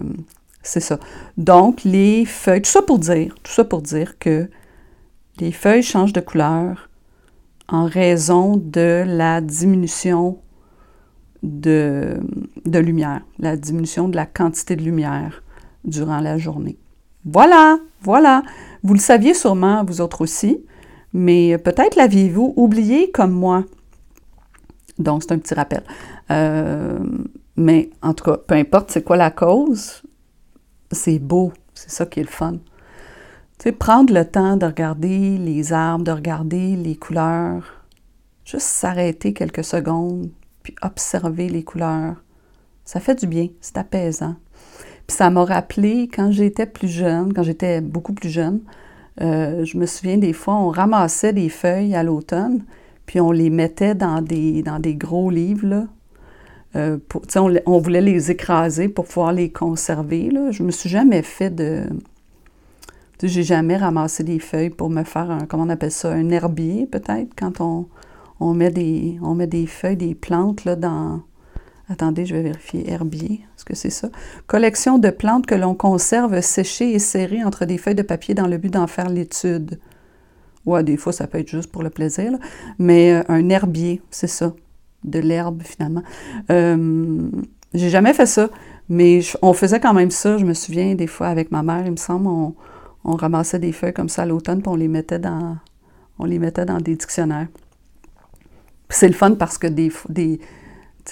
c'est 0.63 0.81
ça. 0.81 0.99
Donc, 1.37 1.85
les 1.85 2.25
feuilles, 2.25 2.63
tout 2.63 2.71
ça 2.71 2.83
pour 2.83 2.99
dire, 2.99 3.35
tout 3.43 3.53
ça 3.53 3.65
pour 3.65 3.83
dire 3.83 4.19
que 4.19 4.49
les 5.39 5.53
feuilles 5.53 5.83
changent 5.83 6.13
de 6.13 6.21
couleur 6.21 6.89
en 7.69 7.87
raison 7.87 8.57
de 8.57 9.05
la 9.07 9.41
diminution 9.41 10.39
de, 11.43 12.19
lumière, 12.65 13.21
la 13.39 13.57
diminution 13.57 14.09
de 14.09 14.17
la 14.17 14.27
quantité 14.27 14.77
de 14.77 14.83
lumière 14.83 15.43
durant 15.85 16.21
la 16.21 16.39
journée. 16.39 16.79
Voilà, 17.25 17.79
voilà. 18.03 18.43
Vous 18.83 18.95
le 18.95 19.01
saviez 19.01 19.35
sûrement, 19.35 19.85
vous 19.85 20.01
autres 20.01 20.23
aussi, 20.23 20.65
mais 21.13 21.59
peut-être 21.59 21.97
l'aviez-vous 21.97 22.55
oublié 22.57 23.11
comme 23.11 23.33
moi. 23.33 23.65
Donc, 24.99 25.23
c'est 25.23 25.33
un 25.33 25.39
petit 25.39 25.55
rappel. 25.55 25.83
Euh, 26.31 26.99
mais 27.57 27.91
en 28.03 28.15
tout 28.15 28.25
cas, 28.25 28.37
peu 28.37 28.55
importe 28.55 28.91
c'est 28.91 29.03
quoi 29.03 29.17
la 29.17 29.31
cause, 29.31 30.03
c'est 30.93 31.19
beau. 31.19 31.53
C'est 31.75 31.91
ça 31.91 32.07
qui 32.07 32.21
est 32.21 32.25
le 32.25 32.29
fun. 32.29 32.55
Tu 33.59 33.65
sais, 33.65 33.73
prendre 33.73 34.13
le 34.13 34.25
temps 34.25 34.57
de 34.57 34.67
regarder 34.67 35.39
les 35.39 35.73
arbres, 35.73 36.05
de 36.05 36.11
regarder 36.11 36.77
les 36.77 36.97
couleurs, 36.97 37.85
juste 38.45 38.67
s'arrêter 38.67 39.33
quelques 39.33 39.65
secondes, 39.65 40.31
puis 40.63 40.75
observer 40.83 41.49
les 41.49 41.65
couleurs. 41.65 42.17
Ça 42.85 43.01
fait 43.01 43.15
du 43.15 43.27
bien, 43.27 43.49
c'est 43.61 43.79
apaisant. 43.79 44.37
Puis 45.07 45.17
ça 45.17 45.31
m'a 45.31 45.45
rappelé 45.45 46.09
quand 46.13 46.31
j'étais 46.31 46.67
plus 46.67 46.89
jeune, 46.89 47.33
quand 47.33 47.43
j'étais 47.43 47.81
beaucoup 47.81 48.13
plus 48.13 48.29
jeune, 48.29 48.61
euh, 49.21 49.65
je 49.65 49.79
me 49.79 49.87
souviens 49.87 50.19
des 50.19 50.33
fois, 50.33 50.55
on 50.55 50.69
ramassait 50.69 51.33
des 51.33 51.49
feuilles 51.49 51.95
à 51.95 52.03
l'automne, 52.03 52.65
puis 53.07 53.21
on 53.21 53.33
les 53.33 53.51
mettait 53.51 53.95
dans 53.95 54.21
des, 54.21 54.63
dans 54.63 54.79
des 54.79 54.95
gros 54.95 55.31
livres. 55.31 55.87
Euh, 56.77 56.99
on, 57.67 57.79
voulait 57.79 58.01
les 58.01 58.31
écraser 58.31 58.89
pour 58.89 59.07
pouvoir 59.07 59.33
les 59.33 59.51
conserver. 59.51 60.31
Là. 60.31 60.51
Je 60.51 60.63
me 60.63 60.71
suis 60.71 60.91
jamais 60.91 61.23
fait 61.23 61.51
de... 61.51 61.85
J'ai 63.23 63.45
jamais 63.45 63.79
ramassé 63.79 64.25
des 64.25 64.39
feuilles 64.39 64.71
pour 64.71 64.91
me 64.91 65.03
faire 65.03 65.31
un, 65.31 65.47
comment 65.47 65.63
on 65.63 65.71
appelle 65.71 65.91
ça, 65.91 66.13
un 66.13 66.29
herbier 66.29 66.87
peut-être, 66.87 67.31
quand 67.35 67.63
on, 67.63 67.87
on, 68.41 68.53
met 68.53 68.71
des, 68.71 69.19
on 69.23 69.35
met 69.35 69.47
des 69.47 69.67
feuilles, 69.67 69.97
des 69.97 70.15
plantes 70.15 70.65
là, 70.67 70.77
dans... 70.77 71.23
Attendez, 71.89 72.27
je 72.27 72.35
vais 72.35 72.43
vérifier. 72.43 72.91
Herbier, 72.91 73.41
est-ce 73.57 73.65
que 73.65 73.75
c'est 73.75 73.91
ça? 73.91 74.11
Collection 74.47 74.99
de 74.99 75.09
plantes 75.09 75.47
que 75.47 75.55
l'on 75.55 75.75
conserve 75.75 76.41
séchées 76.43 76.93
et 76.93 76.99
serrées 76.99 77.45
entre 77.45 77.65
des 77.65 77.79
feuilles 77.79 77.95
de 77.95 78.03
papier 78.03 78.35
dans 78.35 78.49
le 78.49 78.59
but 78.59 78.73
d'en 78.73 78.89
faire 78.89 79.09
l'étude. 79.09 79.79
Ouais, 80.67 80.83
des 80.83 80.97
fois, 80.97 81.13
ça 81.13 81.29
peut 81.29 81.39
être 81.39 81.49
juste 81.49 81.71
pour 81.71 81.85
le 81.85 81.91
plaisir, 81.91 82.33
mais 82.79 83.13
euh, 83.13 83.23
un 83.29 83.49
herbier, 83.49 84.03
c'est 84.11 84.27
ça, 84.27 84.53
de 85.07 85.19
l'herbe 85.19 85.63
finalement. 85.63 86.03
Euh, 86.51 87.31
j'ai 87.75 87.91
jamais 87.91 88.13
fait 88.13 88.27
ça, 88.27 88.49
mais 88.89 89.21
on 89.43 89.53
faisait 89.53 89.81
quand 89.81 89.95
même 89.95 90.11
ça. 90.11 90.39
Je 90.39 90.45
me 90.45 90.55
souviens 90.55 90.95
des 90.95 91.07
fois 91.07 91.29
avec 91.29 91.51
ma 91.51 91.63
mère, 91.63 91.85
il 91.85 91.93
me 91.93 91.97
semble, 91.97 92.29
on, 92.29 92.55
ramassait 93.05 93.59
des 93.59 93.73
feuilles 93.73 93.93
comme 93.93 94.09
ça 94.09 94.23
à 94.23 94.27
l'automne, 94.27 94.63
puis 94.63 94.69
on 94.69 94.77
les 94.77 94.89
mettait 94.89 95.19
dans, 95.19 95.57
on 96.19 96.25
les 96.25 96.39
mettait 96.39 96.65
dans 96.65 96.79
des 96.79 96.97
dictionnaires. 96.97 97.49
C'est 98.89 99.09
le 99.09 99.15
fun 99.15 99.35
parce 99.35 99.59
que 99.59 99.67
des, 99.67 99.93
des, 100.09 100.41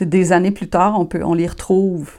des 0.00 0.32
années 0.32 0.50
plus 0.50 0.68
tard, 0.68 0.98
on, 0.98 1.06
peut, 1.06 1.22
on 1.24 1.34
les 1.34 1.46
retrouve. 1.46 2.12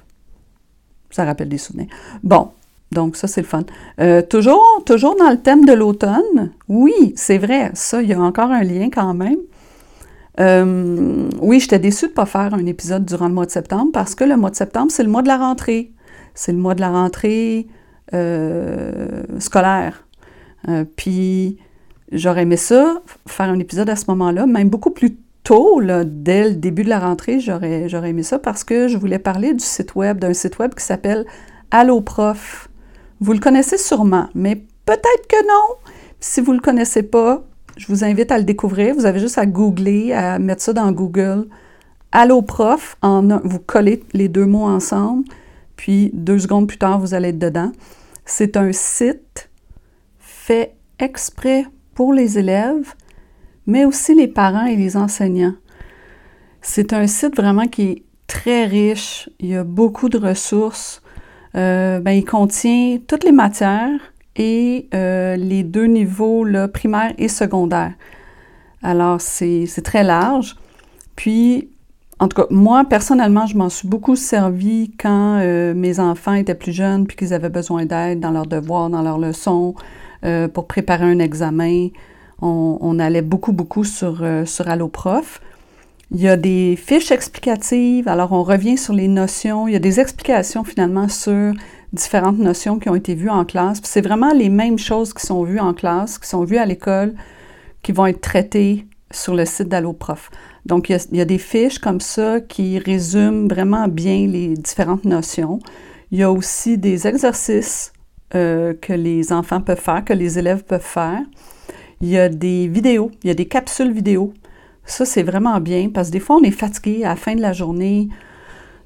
Ça 1.11 1.23
rappelle 1.23 1.49
des 1.49 1.57
souvenirs. 1.57 1.87
Bon, 2.23 2.49
donc, 2.91 3.15
ça, 3.15 3.27
c'est 3.27 3.41
le 3.41 3.47
fun. 3.47 3.63
Euh, 3.99 4.21
toujours, 4.21 4.83
toujours 4.85 5.15
dans 5.17 5.29
le 5.29 5.37
thème 5.37 5.65
de 5.65 5.73
l'automne, 5.73 6.51
oui, 6.67 7.13
c'est 7.15 7.37
vrai, 7.37 7.71
ça, 7.73 8.01
il 8.01 8.09
y 8.09 8.13
a 8.13 8.19
encore 8.19 8.51
un 8.51 8.63
lien 8.63 8.89
quand 8.89 9.13
même. 9.13 9.37
Euh, 10.39 11.29
oui, 11.39 11.59
j'étais 11.59 11.79
déçue 11.79 12.05
de 12.05 12.11
ne 12.11 12.15
pas 12.15 12.25
faire 12.25 12.53
un 12.53 12.65
épisode 12.65 13.05
durant 13.05 13.27
le 13.27 13.33
mois 13.33 13.45
de 13.45 13.51
septembre 13.51 13.91
parce 13.93 14.15
que 14.15 14.23
le 14.23 14.35
mois 14.35 14.49
de 14.49 14.55
septembre, 14.55 14.91
c'est 14.91 15.03
le 15.03 15.09
mois 15.09 15.21
de 15.21 15.27
la 15.27 15.37
rentrée. 15.37 15.91
C'est 16.33 16.51
le 16.51 16.57
mois 16.57 16.75
de 16.75 16.81
la 16.81 16.89
rentrée 16.89 17.67
euh, 18.13 19.23
scolaire. 19.39 20.05
puis, 20.95 21.57
j'aurais 22.11 22.43
aimé 22.43 22.57
ça, 22.57 23.01
faire 23.27 23.49
un 23.49 23.59
épisode 23.59 23.89
à 23.89 23.95
ce 23.95 24.05
moment-là, 24.09 24.45
même 24.45 24.69
beaucoup 24.69 24.91
plus 24.91 25.17
tôt, 25.45 25.79
dès 26.05 26.49
le 26.49 26.55
début 26.55 26.83
de 26.83 26.89
la 26.89 26.99
rentrée, 26.99 27.39
j'aurais, 27.39 27.87
aimé 28.09 28.23
ça 28.23 28.39
parce 28.39 28.63
que 28.63 28.87
je 28.87 28.97
voulais 28.97 29.19
parler 29.19 29.53
du 29.53 29.63
site 29.63 29.95
web, 29.95 30.17
d'un 30.19 30.33
site 30.33 30.59
web 30.59 30.73
qui 30.73 30.83
s'appelle 30.83 31.25
Allo 31.71 32.01
Prof. 32.01 32.67
Vous 33.21 33.31
le 33.31 33.39
connaissez 33.39 33.77
sûrement, 33.77 34.27
mais 34.33 34.55
peut-être 34.85 35.27
que 35.29 35.41
non. 35.47 35.75
Si 36.19 36.41
vous 36.41 36.51
ne 36.51 36.57
le 36.57 36.63
connaissez 36.63 37.03
pas, 37.03 37.43
je 37.77 37.87
vous 37.87 38.03
invite 38.03 38.31
à 38.31 38.37
le 38.37 38.43
découvrir. 38.43 38.95
Vous 38.95 39.05
avez 39.05 39.19
juste 39.19 39.37
à 39.37 39.45
googler, 39.45 40.13
à 40.13 40.39
mettre 40.39 40.61
ça 40.61 40.73
dans 40.73 40.91
Google. 40.91 41.47
Allo 42.11 42.41
prof, 42.41 42.97
vous 43.01 43.59
collez 43.59 44.03
les 44.13 44.29
deux 44.29 44.45
mots 44.45 44.65
ensemble, 44.65 45.25
puis 45.75 46.11
deux 46.13 46.39
secondes 46.39 46.67
plus 46.67 46.77
tard, 46.77 46.99
vous 46.99 47.13
allez 47.13 47.29
être 47.29 47.39
dedans. 47.39 47.71
C'est 48.23 48.55
un 48.55 48.71
site 48.71 49.49
fait 50.19 50.75
exprès 50.99 51.65
pour 51.93 52.13
les 52.13 52.39
élèves, 52.39 52.93
mais 53.67 53.83
aussi 53.83 54.15
les 54.15 54.27
parents 54.27 54.65
et 54.65 54.77
les 54.77 54.95
enseignants. 54.95 55.55
C'est 56.61 56.93
un 56.93 57.07
site 57.07 57.35
vraiment 57.35 57.67
qui 57.67 57.81
est 57.83 58.03
très 58.27 58.65
riche. 58.65 59.29
Il 59.39 59.47
y 59.47 59.55
a 59.55 59.63
beaucoup 59.63 60.09
de 60.09 60.17
ressources. 60.17 61.01
Euh, 61.55 61.99
ben, 61.99 62.11
il 62.11 62.25
contient 62.25 62.97
toutes 63.07 63.23
les 63.23 63.31
matières 63.31 63.99
et 64.35 64.87
euh, 64.93 65.35
les 65.35 65.63
deux 65.63 65.85
niveaux 65.85 66.43
là, 66.43 66.67
primaire 66.67 67.13
et 67.17 67.27
secondaire. 67.27 67.93
Alors, 68.83 69.21
c'est 69.21 69.67
très 69.83 70.03
large. 70.03 70.55
Puis, 71.15 71.69
en 72.19 72.27
tout 72.27 72.41
cas, 72.41 72.47
moi, 72.49 72.85
personnellement, 72.85 73.47
je 73.47 73.57
m'en 73.57 73.69
suis 73.69 73.87
beaucoup 73.87 74.15
servi 74.15 74.91
quand 74.99 75.39
euh, 75.41 75.73
mes 75.73 75.99
enfants 75.99 76.33
étaient 76.33 76.55
plus 76.55 76.71
jeunes 76.73 77.07
puis 77.07 77.17
qu'ils 77.17 77.33
avaient 77.33 77.49
besoin 77.49 77.85
d'aide 77.85 78.19
dans 78.19 78.31
leurs 78.31 78.47
devoirs, 78.47 78.89
dans 78.89 79.01
leurs 79.01 79.19
leçons, 79.19 79.75
pour 80.53 80.65
préparer 80.65 81.05
un 81.05 81.19
examen. 81.19 81.89
On, 82.41 82.79
on 82.81 82.97
allait 82.97 83.21
beaucoup, 83.21 83.51
beaucoup 83.51 83.83
sur, 83.83 84.25
sur 84.45 84.67
AlloProf. 84.67 85.39
Il 86.11 86.21
y 86.21 86.27
a 86.27 86.37
des 86.37 86.75
fiches 86.75 87.11
explicatives, 87.11 88.07
alors 88.07 88.31
on 88.31 88.43
revient 88.43 88.77
sur 88.77 88.93
les 88.93 89.07
notions, 89.07 89.67
il 89.67 89.73
y 89.73 89.75
a 89.75 89.79
des 89.79 89.99
explications 89.99 90.63
finalement 90.63 91.09
sur 91.09 91.53
différentes 91.95 92.37
notions 92.37 92.79
qui 92.79 92.89
ont 92.89 92.95
été 92.95 93.15
vues 93.15 93.29
en 93.29 93.45
classe. 93.45 93.81
C'est 93.83 94.01
vraiment 94.01 94.33
les 94.33 94.49
mêmes 94.49 94.77
choses 94.77 95.13
qui 95.13 95.25
sont 95.25 95.43
vues 95.43 95.59
en 95.59 95.73
classe, 95.73 96.19
qui 96.19 96.27
sont 96.27 96.43
vues 96.43 96.57
à 96.57 96.65
l'école, 96.65 97.15
qui 97.81 97.91
vont 97.91 98.05
être 98.05 98.21
traitées 98.21 98.85
sur 99.11 99.35
le 99.35 99.45
site 99.45 99.69
d'AlloProf. 99.69 100.29
Donc, 100.65 100.89
il 100.89 100.97
y, 101.11 101.21
a, 101.21 101.25
des 101.25 101.37
fiches 101.37 101.79
comme 101.79 102.01
ça 102.01 102.41
qui 102.41 102.79
résument 102.79 103.47
vraiment 103.47 103.87
bien 103.87 104.27
les 104.27 104.55
différentes 104.55 105.05
notions. 105.05 105.59
Il 106.11 106.19
y 106.19 106.23
a 106.23 106.31
aussi 106.31 106.77
des 106.77 107.07
exercices 107.07 107.93
euh, 108.33 108.73
que 108.73 108.93
les 108.93 109.31
enfants 109.31 109.61
peuvent 109.61 109.79
faire, 109.79 110.03
que 110.03 110.13
les 110.13 110.39
élèves 110.39 110.63
peuvent 110.63 110.81
faire. 110.81 111.21
Il 112.01 112.09
y 112.09 112.17
a 112.17 112.29
des 112.29 112.67
vidéos, 112.67 113.11
il 113.23 113.27
y 113.27 113.31
a 113.31 113.35
des 113.35 113.47
capsules 113.47 113.91
vidéo 113.91 114.33
ça, 114.85 115.05
c'est 115.05 115.23
vraiment 115.23 115.59
bien 115.59 115.89
parce 115.89 116.09
que 116.09 116.13
des 116.13 116.19
fois, 116.19 116.37
on 116.37 116.43
est 116.43 116.51
fatigué 116.51 117.03
à 117.03 117.09
la 117.09 117.15
fin 117.15 117.35
de 117.35 117.41
la 117.41 117.53
journée. 117.53 118.07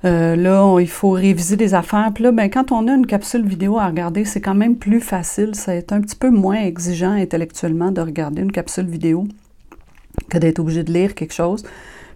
Euh, 0.06 0.36
là, 0.36 0.80
il 0.80 0.88
faut 0.88 1.12
réviser 1.12 1.58
des 1.58 1.74
affaires. 1.74 2.12
Puis 2.14 2.24
là, 2.24 2.32
ben, 2.32 2.50
quand 2.50 2.72
on 2.72 2.88
a 2.88 2.94
une 2.94 3.06
capsule 3.06 3.46
vidéo 3.46 3.78
à 3.78 3.88
regarder, 3.88 4.24
c'est 4.26 4.42
quand 4.42 4.56
même 4.56 4.78
plus 4.78 5.02
facile. 5.02 5.52
C'est 5.54 5.92
un 5.92 6.02
petit 6.02 6.16
peu 6.16 6.30
moins 6.30 6.62
exigeant 6.62 7.12
intellectuellement 7.12 7.92
de 7.92 8.02
regarder 8.02 8.42
une 8.42 8.52
capsule 8.52 8.88
vidéo 8.88 9.28
que 10.30 10.38
d'être 10.38 10.60
obligé 10.60 10.84
de 10.84 10.94
lire 10.94 11.16
quelque 11.16 11.34
chose. 11.34 11.64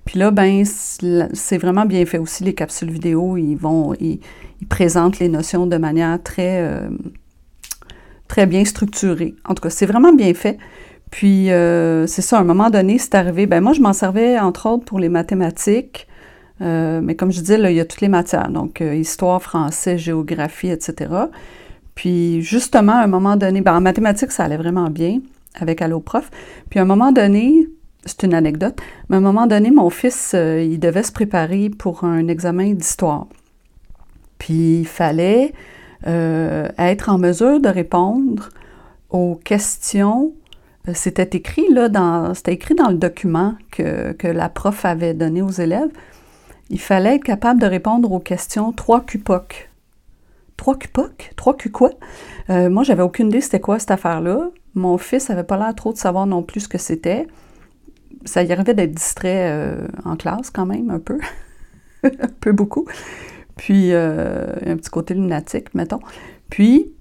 Puis 0.05 0.19
là, 0.19 0.31
ben, 0.31 0.63
c'est 0.65 1.57
vraiment 1.57 1.85
bien 1.85 2.05
fait 2.05 2.17
aussi, 2.17 2.43
les 2.43 2.53
capsules 2.53 2.91
vidéo. 2.91 3.37
Ils 3.37 3.55
vont, 3.55 3.93
ils, 3.99 4.19
présentent 4.69 5.19
les 5.19 5.27
notions 5.27 5.67
de 5.67 5.75
manière 5.75 6.21
très, 6.23 6.61
euh, 6.61 6.89
très 8.29 8.45
bien 8.45 8.63
structurée. 8.63 9.35
En 9.45 9.55
tout 9.55 9.61
cas, 9.61 9.69
c'est 9.69 9.85
vraiment 9.85 10.13
bien 10.13 10.33
fait. 10.33 10.57
Puis, 11.11 11.51
euh, 11.51 12.07
c'est 12.07 12.21
ça, 12.21 12.37
à 12.37 12.41
un 12.41 12.45
moment 12.45 12.69
donné, 12.69 12.97
c'est 12.97 13.13
arrivé. 13.15 13.45
Ben 13.45 13.61
moi, 13.61 13.73
je 13.73 13.81
m'en 13.81 13.93
servais, 13.93 14.39
entre 14.39 14.69
autres, 14.69 14.85
pour 14.85 14.99
les 14.99 15.09
mathématiques. 15.09 16.07
Euh, 16.61 17.01
mais 17.01 17.15
comme 17.15 17.31
je 17.31 17.39
disais, 17.39 17.57
là, 17.57 17.71
il 17.71 17.77
y 17.77 17.79
a 17.79 17.85
toutes 17.85 18.01
les 18.01 18.09
matières. 18.09 18.49
Donc, 18.49 18.81
euh, 18.81 18.95
histoire, 18.95 19.41
français, 19.41 19.97
géographie, 19.97 20.69
etc. 20.69 21.11
Puis, 21.95 22.41
justement, 22.41 22.93
à 22.93 23.03
un 23.03 23.07
moment 23.07 23.35
donné, 23.35 23.61
ben, 23.61 23.75
en 23.75 23.81
mathématiques, 23.81 24.31
ça 24.31 24.45
allait 24.45 24.57
vraiment 24.57 24.89
bien 24.89 25.19
avec 25.55 25.81
Alloprof. 25.81 26.29
Puis, 26.69 26.79
à 26.79 26.83
un 26.83 26.85
moment 26.85 27.11
donné, 27.11 27.67
c'est 28.05 28.23
une 28.23 28.33
anecdote, 28.33 28.79
mais 29.09 29.15
à 29.15 29.19
un 29.19 29.21
moment 29.21 29.47
donné, 29.47 29.71
mon 29.71 29.89
fils, 29.89 30.35
il 30.35 30.79
devait 30.79 31.03
se 31.03 31.11
préparer 31.11 31.69
pour 31.69 32.03
un 32.03 32.27
examen 32.27 32.73
d'histoire. 32.73 33.27
Puis, 34.37 34.79
il 34.79 34.87
fallait 34.87 35.53
être 36.05 37.09
en 37.09 37.17
mesure 37.17 37.61
de 37.61 37.69
répondre 37.69 38.49
aux 39.09 39.35
questions 39.35 40.33
euh, 40.87 40.91
c'était 40.93 41.37
écrit 41.37 41.67
là 41.71 41.89
dans 41.89 42.33
c'était 42.33 42.53
écrit 42.53 42.75
dans 42.75 42.89
le 42.89 42.97
document 42.97 43.55
que, 43.71 44.11
que, 44.13 44.27
la 44.27 44.49
prof 44.49 44.85
avait 44.85 45.13
donné 45.13 45.41
aux 45.41 45.49
élèves. 45.49 45.89
Il 46.73 46.81
fallait 46.81 47.17
être 47.17 47.23
capable 47.23 47.61
de 47.61 47.67
répondre 47.67 48.11
aux 48.11 48.19
questions 48.19 48.71
3 48.71 49.01
QPOC. 49.01 49.69
3 50.57 50.75
QPOC? 50.75 51.31
3 51.35 51.55
Q 51.55 51.69
quoi? 51.69 51.91
Euh, 52.49 52.67
moi, 52.67 52.81
j'avais 52.81 53.03
aucune 53.03 53.27
idée 53.27 53.41
c'était 53.41 53.59
quoi 53.59 53.77
cette 53.77 53.91
affaire-là. 53.91 54.49
Mon 54.73 54.97
fils 54.97 55.29
avait 55.29 55.43
pas 55.43 55.55
l'air 55.55 55.75
trop 55.75 55.93
de 55.93 55.99
savoir 55.99 56.25
non 56.25 56.41
plus 56.41 56.61
ce 56.61 56.67
que 56.67 56.79
c'était. 56.79 57.27
Ça 58.25 58.41
y 58.41 58.51
arrivait 58.51 58.73
d'être 58.73 58.91
distrait 58.91 59.51
euh, 59.51 59.85
en 60.03 60.15
classe 60.15 60.49
quand 60.49 60.65
même, 60.65 60.89
un 60.89 60.97
peu. 60.97 61.19
un 62.03 62.29
peu 62.39 62.51
beaucoup. 62.53 62.87
Puis, 63.55 63.93
un 63.93 64.75
petit 64.75 64.89
côté 64.89 65.13
lunatique, 65.13 65.75
mettons. 65.75 65.99
Puis, 66.49 66.91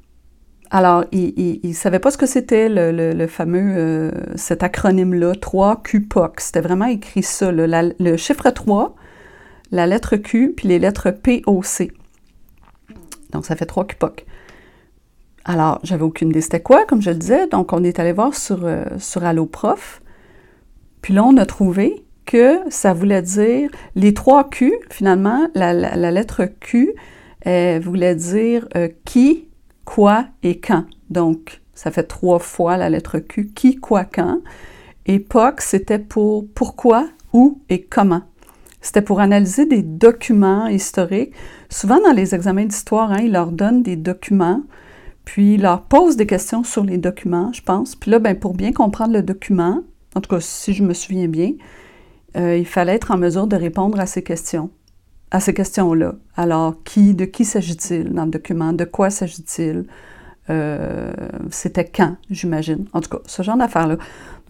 alors, 0.70 1.06
il 1.12 1.60
ne 1.64 1.72
savait 1.72 1.98
pas 1.98 2.10
ce 2.10 2.18
que 2.18 2.26
c'était 2.26 2.68
le, 2.68 3.26
fameux, 3.26 3.74
euh, 3.74 4.10
cet 4.36 4.62
acronyme-là, 4.62 5.32
3QPOC. 5.32 6.32
C'était 6.40 6.60
vraiment 6.60 6.84
écrit 6.84 7.22
ça, 7.22 7.50
le 7.50 8.16
chiffre 8.18 8.50
3, 8.50 8.96
la 9.72 9.86
lettre 9.86 10.16
Q, 10.16 10.52
puis 10.56 10.68
les 10.68 10.78
lettres 10.78 11.10
POC. 11.10 11.90
Donc, 13.32 13.46
ça 13.46 13.56
fait 13.56 13.68
3QPOC. 13.68 14.24
Alors, 15.44 15.80
j'avais 15.82 16.04
aucune 16.04 16.28
idée 16.28 16.42
c'était 16.42 16.60
quoi, 16.60 16.84
comme 16.84 17.02
je 17.02 17.10
le 17.10 17.16
disais. 17.16 17.48
Donc, 17.48 17.72
on 17.72 17.82
est 17.82 17.98
allé 17.98 18.12
voir 18.12 18.34
sur, 18.34 18.64
euh, 18.64 18.84
sur 18.98 19.24
AlloProf. 19.24 20.02
Puis 21.00 21.14
là, 21.14 21.24
on 21.24 21.36
a 21.36 21.46
trouvé 21.46 22.04
que 22.26 22.60
ça 22.68 22.92
voulait 22.92 23.22
dire 23.22 23.70
les 23.96 24.14
trois 24.14 24.48
Q, 24.48 24.74
finalement, 24.90 25.48
la, 25.54 25.72
lettre 25.72 26.44
Q 26.60 26.92
voulait 27.44 28.14
dire 28.14 28.68
euh, 28.76 28.88
qui, 29.04 29.48
quoi 29.84 30.26
et 30.44 30.60
quand. 30.60 30.84
Donc, 31.10 31.60
ça 31.74 31.90
fait 31.90 32.04
trois 32.04 32.38
fois 32.38 32.76
la 32.76 32.90
lettre 32.90 33.18
Q, 33.18 33.48
qui, 33.52 33.76
quoi, 33.76 34.04
quand. 34.04 34.40
Et 35.06 35.24
c'était 35.58 35.98
pour 35.98 36.46
pourquoi, 36.54 37.08
où 37.32 37.60
et 37.68 37.82
comment. 37.82 38.22
C'était 38.82 39.02
pour 39.02 39.20
analyser 39.20 39.64
des 39.64 39.82
documents 39.82 40.66
historiques. 40.66 41.32
Souvent, 41.70 42.00
dans 42.00 42.12
les 42.12 42.34
examens 42.34 42.66
d'histoire, 42.66 43.12
hein, 43.12 43.20
ils 43.22 43.32
leur 43.32 43.52
donnent 43.52 43.82
des 43.82 43.96
documents 43.96 44.62
puis 45.24 45.54
il 45.54 45.62
leur 45.62 45.82
pose 45.82 46.16
des 46.16 46.26
questions 46.26 46.64
sur 46.64 46.84
les 46.84 46.98
documents, 46.98 47.52
je 47.52 47.62
pense. 47.62 47.94
Puis 47.96 48.10
là, 48.10 48.18
ben, 48.18 48.38
pour 48.38 48.54
bien 48.54 48.72
comprendre 48.72 49.12
le 49.12 49.22
document, 49.22 49.82
en 50.14 50.20
tout 50.20 50.28
cas 50.28 50.40
si 50.40 50.72
je 50.72 50.82
me 50.82 50.94
souviens 50.94 51.28
bien, 51.28 51.52
euh, 52.36 52.56
il 52.56 52.66
fallait 52.66 52.94
être 52.94 53.10
en 53.10 53.18
mesure 53.18 53.46
de 53.46 53.56
répondre 53.56 54.00
à 54.00 54.06
ces 54.06 54.22
questions, 54.22 54.70
à 55.30 55.40
ces 55.40 55.54
questions-là. 55.54 56.14
Alors, 56.36 56.82
qui, 56.84 57.14
de 57.14 57.24
qui 57.24 57.44
s'agit-il 57.44 58.12
dans 58.12 58.24
le 58.24 58.30
document? 58.30 58.72
De 58.72 58.84
quoi 58.84 59.10
s'agit-il? 59.10 59.84
Euh, 60.50 61.12
c'était 61.50 61.84
quand, 61.84 62.16
j'imagine? 62.30 62.86
En 62.92 63.00
tout 63.00 63.10
cas, 63.10 63.20
ce 63.26 63.42
genre 63.42 63.56
d'affaires-là. 63.56 63.96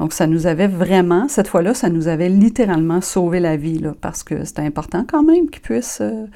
Donc, 0.02 0.12
ça 0.12 0.26
nous 0.26 0.49
avait 0.49 0.66
vraiment, 0.66 1.28
cette 1.28 1.47
fois-là, 1.47 1.75
ça 1.75 1.88
nous 1.88 2.09
avait 2.09 2.28
littéralement 2.28 3.00
sauvé 3.00 3.38
la 3.38 3.56
vie, 3.56 3.78
là, 3.78 3.94
parce 4.00 4.25
que 4.25 4.44
c'était 4.44 4.62
important 4.62 5.04
quand 5.09 5.23
même 5.23 5.49
qu'ils 5.49 5.62
puissent 5.62 6.00
euh, 6.00 6.26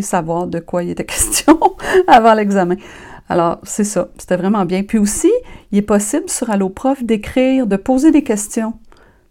savoir 0.00 0.46
de 0.46 0.58
quoi 0.58 0.82
il 0.82 0.88
était 0.88 1.04
question 1.04 1.60
avant 2.06 2.32
l'examen. 2.32 2.76
Alors, 3.28 3.58
c'est 3.62 3.84
ça, 3.84 4.08
c'était 4.16 4.38
vraiment 4.38 4.64
bien. 4.64 4.84
Puis 4.84 4.96
aussi, 4.96 5.30
il 5.70 5.76
est 5.76 5.82
possible 5.82 6.30
sur 6.30 6.48
AlloProf 6.48 7.04
d'écrire, 7.04 7.66
de 7.66 7.76
poser 7.76 8.10
des 8.10 8.22
questions 8.22 8.72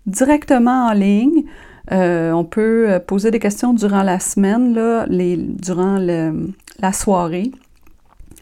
directement 0.05 0.89
en 0.89 0.93
ligne. 0.93 1.45
Euh, 1.91 2.31
on 2.31 2.43
peut 2.43 2.91
euh, 2.91 2.99
poser 2.99 3.31
des 3.31 3.39
questions 3.39 3.73
durant 3.73 4.03
la 4.03 4.19
semaine, 4.19 4.75
durant 5.57 5.97
la 5.97 6.93
soirée, 6.93 7.49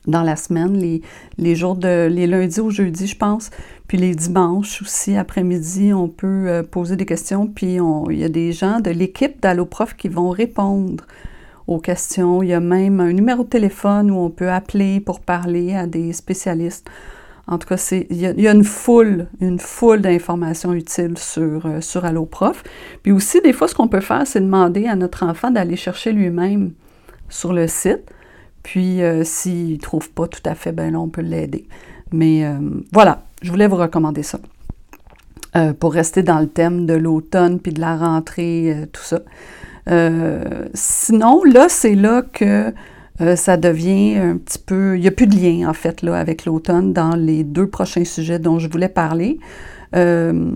dans 0.07 0.23
la 0.23 0.35
semaine, 0.35 0.73
les, 0.77 1.01
les, 1.37 1.55
jours 1.55 1.75
de 1.75 2.07
les 2.07 2.27
lundis 2.27 2.59
au 2.59 2.69
jeudi, 2.69 3.07
je 3.07 3.17
pense, 3.17 3.51
puis 3.87 3.97
les 3.97 4.15
dimanches 4.15 4.81
aussi, 4.81 5.15
après-midi, 5.15 5.93
on 5.93 6.07
peut 6.07 6.45
euh, 6.47 6.63
poser 6.63 6.95
des 6.95 7.05
questions, 7.05 7.47
puis 7.47 7.77
il 8.09 8.17
y 8.17 8.23
a 8.23 8.29
des 8.29 8.51
gens 8.51 8.79
de 8.79 8.91
l'équipe 8.91 9.41
d'AlloProf 9.41 9.95
qui 9.95 10.09
vont 10.09 10.29
répondre 10.29 11.05
aux 11.67 11.79
questions. 11.79 12.43
Il 12.43 12.49
y 12.49 12.53
a 12.53 12.59
même 12.59 12.99
un 12.99 13.13
numéro 13.13 13.43
de 13.43 13.49
téléphone 13.49 14.11
où 14.11 14.17
on 14.17 14.29
peut 14.29 14.49
appeler 14.49 14.99
pour 14.99 15.19
parler 15.19 15.73
à 15.75 15.87
des 15.87 16.13
spécialistes. 16.13 16.89
En 17.45 17.57
tout 17.57 17.67
cas, 17.67 17.93
il, 18.09 18.17
y 18.17 18.47
a, 18.47 18.53
une 18.53 18.63
foule, 18.63 19.27
une 19.41 19.59
foule 19.59 20.01
d'informations 20.01 20.73
utiles 20.73 21.17
sur, 21.17 21.65
euh, 21.65 21.81
sur 21.81 22.05
AlloProf. 22.05 22.63
Puis 23.03 23.11
aussi, 23.11 23.41
des 23.41 23.51
fois, 23.51 23.67
ce 23.67 23.75
qu'on 23.75 23.89
peut 23.89 23.99
faire, 23.99 24.25
c'est 24.25 24.39
demander 24.39 24.87
à 24.87 24.95
notre 24.95 25.25
enfant 25.25 25.51
d'aller 25.51 25.75
chercher 25.75 26.13
lui-même 26.13 26.71
sur 27.27 27.51
le 27.51 27.67
site. 27.67 28.09
Puis, 28.63 29.01
euh, 29.01 29.23
s'il 29.23 29.73
ne 29.73 29.77
trouve 29.77 30.09
pas 30.09 30.27
tout 30.27 30.41
à 30.45 30.55
fait, 30.55 30.71
ben 30.71 30.91
là, 30.91 30.99
on 30.99 31.09
peut 31.09 31.21
l'aider. 31.21 31.67
Mais 32.11 32.45
euh, 32.45 32.57
voilà, 32.91 33.23
je 33.41 33.51
voulais 33.51 33.67
vous 33.67 33.75
recommander 33.75 34.23
ça. 34.23 34.39
pour 35.79 35.93
rester 35.93 36.23
dans 36.23 36.39
le 36.39 36.47
thème 36.47 36.85
de 36.85 36.93
l'automne, 36.93 37.59
puis 37.59 37.73
de 37.73 37.81
la 37.81 37.95
rentrée, 37.95 38.87
tout 38.91 39.03
ça. 39.03 39.19
Euh, 39.89 40.67
sinon, 40.73 41.43
là, 41.43 41.67
c'est 41.69 41.95
là 41.95 42.21
que 42.21 42.73
euh, 43.21 43.35
ça 43.35 43.57
devient 43.57 44.17
un 44.17 44.37
petit 44.37 44.59
peu... 44.59 44.97
Il 44.97 45.01
n'y 45.01 45.07
a 45.07 45.11
plus 45.11 45.27
de 45.27 45.35
lien, 45.35 45.69
en 45.69 45.73
fait, 45.73 46.01
là, 46.01 46.15
avec 46.17 46.45
l'automne 46.45 46.93
dans 46.93 47.15
les 47.15 47.43
deux 47.43 47.67
prochains 47.67 48.05
sujets 48.05 48.39
dont 48.39 48.59
je 48.59 48.69
voulais 48.69 48.89
parler. 48.89 49.39
Euh, 49.95 50.51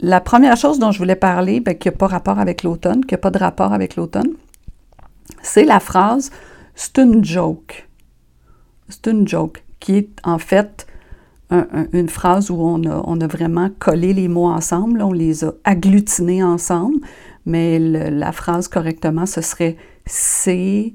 la 0.00 0.20
première 0.20 0.56
chose 0.56 0.78
dont 0.78 0.92
je 0.92 0.98
voulais 0.98 1.16
parler, 1.16 1.60
ben, 1.60 1.76
qui 1.76 1.88
n'a 1.88 1.92
pas 1.92 2.06
rapport 2.06 2.38
avec 2.38 2.62
l'automne, 2.62 3.04
qui 3.04 3.14
n'a 3.14 3.18
pas 3.18 3.30
de 3.30 3.38
rapport 3.38 3.72
avec 3.72 3.96
l'automne, 3.96 4.32
c'est 5.42 5.64
la 5.64 5.80
phrase 5.80 6.30
«c'est 6.80 6.98
une 6.98 7.22
joke». 7.22 7.88
C'est 8.88 9.06
une 9.10 9.28
joke, 9.28 9.62
qui 9.80 9.96
est 9.96 10.10
en 10.24 10.38
fait 10.38 10.86
une 11.50 12.08
phrase 12.08 12.50
où 12.50 12.54
on 12.54 13.20
a, 13.20 13.26
vraiment 13.26 13.68
collé 13.78 14.14
les 14.14 14.28
mots 14.28 14.48
ensemble, 14.48 15.02
on 15.02 15.12
les 15.12 15.44
a 15.44 15.52
agglutinés 15.64 16.42
ensemble, 16.42 17.00
mais 17.44 17.78
la 17.78 18.32
phrase 18.32 18.66
correctement, 18.66 19.26
ce 19.26 19.42
serait 19.42 19.76
c'est 20.06 20.94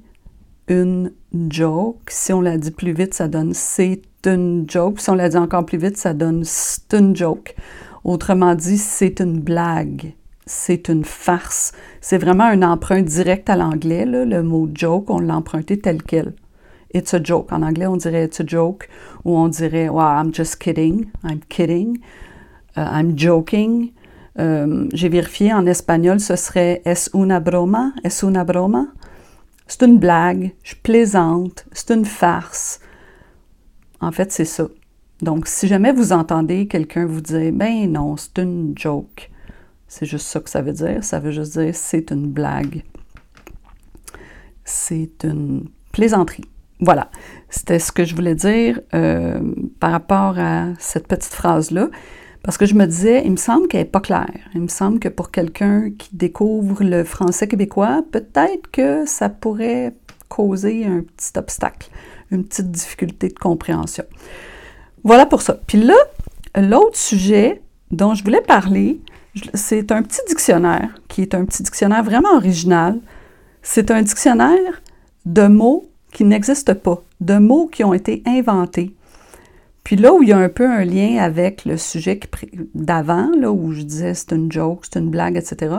une 0.68 1.12
joke. 1.50 2.10
Si 2.10 2.34
on 2.34 2.42
la 2.42 2.58
dit 2.58 2.72
plus 2.72 2.94
vite, 2.94 3.14
ça 3.14 3.28
donne 3.28 3.54
c'est 3.54 4.02
une 4.26 4.66
joke. 4.68 5.00
Si 5.00 5.10
on 5.12 5.16
la 5.16 5.30
dit 5.30 5.38
encore 5.38 5.66
plus 5.66 5.78
vite, 5.78 5.98
ça 5.98 6.14
donne 6.14 6.44
c'est 6.46 6.94
une 6.94 7.16
joke. 7.16 7.56
Autrement 8.04 8.56
dit, 8.56 8.78
c'est 8.78 9.20
une 9.20 9.40
blague. 9.40 10.14
C'est 10.46 10.90
une 10.90 11.04
farce. 11.04 11.72
C'est 12.02 12.18
vraiment 12.18 12.46
un 12.46 12.62
emprunt 12.62 13.02
direct 13.02 13.50
à 13.50 13.56
l'anglais. 13.56 14.06
Le 14.06 14.44
mot 14.44 14.70
joke, 14.74 15.10
on 15.10 15.20
l'a 15.20 15.36
emprunté 15.36 15.80
tel 15.80 16.04
quel. 16.04 16.34
It's 16.94 17.14
a 17.14 17.22
joke. 17.22 17.52
En 17.52 17.62
anglais, 17.62 17.88
on 17.88 17.98
dirait 17.98 18.26
it's 18.26 18.40
a 18.40 18.46
joke 18.46 18.88
ou 19.24 19.36
on 19.36 19.48
dirait 19.48 19.90
wow, 19.90 20.22
I'm 20.22 20.34
just 20.34 20.60
kidding. 20.60 21.08
I'm 21.24 21.40
kidding. 21.50 22.00
Uh, 22.78 22.82
I'm 22.82 23.18
joking. 23.18 23.92
Euh, 24.38 24.88
j'ai 24.94 25.10
vérifié 25.10 25.54
en 25.54 25.66
espagnol, 25.66 26.20
ce 26.20 26.36
serait 26.36 26.82
es 26.86 27.10
una 27.14 27.40
broma, 27.40 27.94
es 28.04 28.24
una 28.24 28.44
broma. 28.44 28.88
C'est 29.68 29.84
une 29.84 29.98
blague, 29.98 30.54
je 30.64 30.76
plaisante, 30.76 31.66
c'est 31.72 31.92
une 31.92 32.06
farce. 32.06 32.80
En 34.00 34.12
fait, 34.12 34.32
c'est 34.32 34.46
ça. 34.46 34.68
Donc, 35.22 35.48
si 35.48 35.68
jamais 35.68 35.92
vous 35.92 36.12
entendez 36.12 36.68
quelqu'un 36.68 37.06
vous 37.06 37.22
dire, 37.22 37.52
ben 37.54 37.92
non, 37.92 38.18
c'est 38.18 38.38
une 38.40 38.74
joke, 38.78 39.32
c'est 39.88 40.06
juste 40.06 40.28
ça 40.28 40.40
que 40.40 40.50
ça 40.50 40.62
veut 40.62 40.74
dire. 40.74 41.04
Ça 41.04 41.20
veut 41.20 41.32
juste 41.32 41.58
dire, 41.58 41.74
c'est 41.74 42.12
une 42.12 42.28
blague. 42.28 42.84
C'est 44.64 45.24
une 45.24 45.70
plaisanterie. 45.92 46.46
Voilà, 46.82 47.10
c'était 47.50 47.80
ce 47.80 47.92
que 47.92 48.04
je 48.04 48.16
voulais 48.16 48.36
dire 48.36 48.82
euh, 48.94 49.40
par 49.80 49.92
rapport 49.92 50.38
à 50.38 50.74
cette 50.78 51.08
petite 51.08 51.34
phrase-là. 51.34 51.90
Parce 52.44 52.58
que 52.58 52.66
je 52.66 52.76
me 52.76 52.86
disais, 52.86 53.24
il 53.26 53.32
me 53.32 53.38
semble 53.38 53.68
qu'elle 53.68 53.82
n'est 53.82 53.86
pas 53.86 54.02
claire. 54.02 54.30
Il 54.54 54.62
me 54.62 54.68
semble 54.68 55.00
que 55.00 55.10
pour 55.10 55.32
quelqu'un 55.32 55.90
qui 55.98 56.10
découvre 56.16 56.84
le 56.84 57.04
français 57.04 57.48
québécois, 57.48 58.04
peut-être 58.12 58.70
que 58.72 59.06
ça 59.08 59.30
pourrait 59.30 59.96
causer 60.28 60.86
un 60.86 61.02
petit 61.02 61.38
obstacle, 61.40 61.90
une 62.30 62.44
petite 62.44 62.70
difficulté 62.70 63.30
de 63.30 63.40
compréhension. 63.40 64.04
Voilà 65.04 65.26
pour 65.26 65.42
ça. 65.42 65.60
Puis 65.66 65.82
là, 65.82 65.96
l'autre 66.56 66.98
sujet 66.98 67.62
dont 67.92 68.14
je 68.14 68.24
voulais 68.24 68.42
parler, 68.42 69.00
c'est 69.54 69.92
un 69.92 70.02
petit 70.02 70.22
dictionnaire 70.28 70.90
qui 71.08 71.22
est 71.22 71.34
un 71.34 71.46
petit 71.46 71.64
dictionnaire 71.64 72.04
vraiment 72.04 72.36
original. 72.36 73.00
C'est 73.62 73.92
un 73.92 74.02
dictionnaire 74.02 74.82
de 75.26 75.48
mots 75.48 75.90
qui 76.12 76.24
n'existent 76.24 76.76
pas, 76.76 77.04
de 77.20 77.38
mots 77.38 77.68
qui 77.68 77.84
ont 77.84 77.94
été 77.94 78.24
inventés. 78.26 78.96
Puis 79.84 79.96
là 79.96 80.14
où 80.14 80.24
il 80.24 80.30
y 80.30 80.34
a 80.34 80.38
un 80.38 80.50
peu 80.50 80.68
un 80.68 80.84
lien 80.84 81.18
avec 81.18 81.66
le 81.66 81.78
sujet 81.78 82.20
d'avant, 82.74 83.30
là 83.38 83.52
où 83.52 83.72
je 83.72 83.84
disais 83.84 84.14
c'est 84.14 84.32
une 84.32 84.52
joke, 84.52 84.84
c'est 84.84 85.00
une 85.00 85.12
blague, 85.12 85.38
etc., 85.38 85.76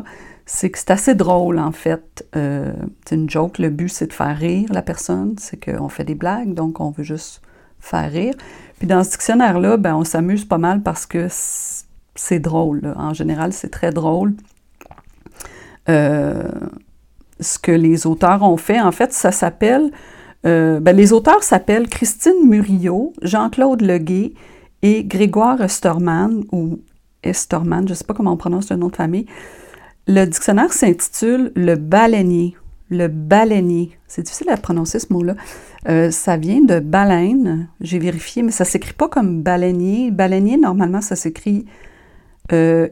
c'est 0.48 0.70
que 0.70 0.78
c'est 0.78 0.92
assez 0.92 1.16
drôle 1.16 1.58
en 1.58 1.72
fait. 1.72 2.24
Euh, 2.36 2.72
c'est 3.04 3.16
une 3.16 3.28
joke, 3.28 3.58
le 3.58 3.68
but 3.68 3.88
c'est 3.88 4.06
de 4.06 4.12
faire 4.12 4.36
rire 4.36 4.68
la 4.72 4.82
personne, 4.82 5.34
c'est 5.38 5.56
qu'on 5.56 5.88
fait 5.88 6.04
des 6.04 6.14
blagues, 6.14 6.54
donc 6.54 6.78
on 6.78 6.90
veut 6.90 7.02
juste 7.02 7.42
faire 7.80 8.10
rire. 8.10 8.34
Puis 8.78 8.86
dans 8.86 9.02
ce 9.02 9.10
dictionnaire-là, 9.10 9.76
ben, 9.76 9.96
on 9.96 10.04
s'amuse 10.04 10.44
pas 10.44 10.58
mal 10.58 10.82
parce 10.82 11.06
que 11.06 11.26
c'est 12.16 12.40
drôle. 12.40 12.94
En 12.96 13.14
général, 13.14 13.52
c'est 13.52 13.70
très 13.70 13.92
drôle. 13.92 14.34
Euh, 15.88 16.42
ce 17.38 17.58
que 17.58 17.72
les 17.72 18.06
auteurs 18.06 18.42
ont 18.42 18.56
fait, 18.56 18.80
en 18.80 18.92
fait, 18.92 19.12
ça 19.12 19.30
s'appelle 19.30 19.90
euh, 20.46 20.78
ben, 20.80 20.94
les 20.94 21.12
auteurs 21.12 21.42
s'appellent 21.42 21.88
Christine 21.88 22.46
Murillo, 22.46 23.12
Jean-Claude 23.22 23.82
Leguet 23.82 24.32
et 24.82 25.04
Grégoire 25.04 25.60
Esterman, 25.60 26.44
ou 26.52 26.80
Esterman, 27.22 27.86
je 27.86 27.92
ne 27.92 27.96
sais 27.96 28.04
pas 28.04 28.14
comment 28.14 28.32
on 28.32 28.36
prononce 28.36 28.70
le 28.70 28.76
nom 28.76 28.88
de 28.88 28.96
famille. 28.96 29.26
Le 30.06 30.24
dictionnaire 30.24 30.72
s'intitule 30.72 31.50
Le 31.56 31.74
baleinier. 31.74 32.56
Le 32.90 33.08
baleinier. 33.08 33.98
C'est 34.06 34.22
difficile 34.22 34.48
à 34.50 34.56
prononcer 34.56 35.00
ce 35.00 35.12
mot-là. 35.12 35.34
Euh, 35.88 36.12
ça 36.12 36.36
vient 36.36 36.60
de 36.62 36.78
baleine, 36.78 37.68
j'ai 37.80 37.98
vérifié, 37.98 38.42
mais 38.42 38.52
ça 38.52 38.62
ne 38.62 38.68
s'écrit 38.68 38.92
pas 38.92 39.08
comme 39.08 39.42
baleinier. 39.42 40.12
Baleinier, 40.12 40.56
normalement, 40.56 41.00
ça 41.00 41.16
s'écrit 41.16 41.66
euh, 42.52 42.88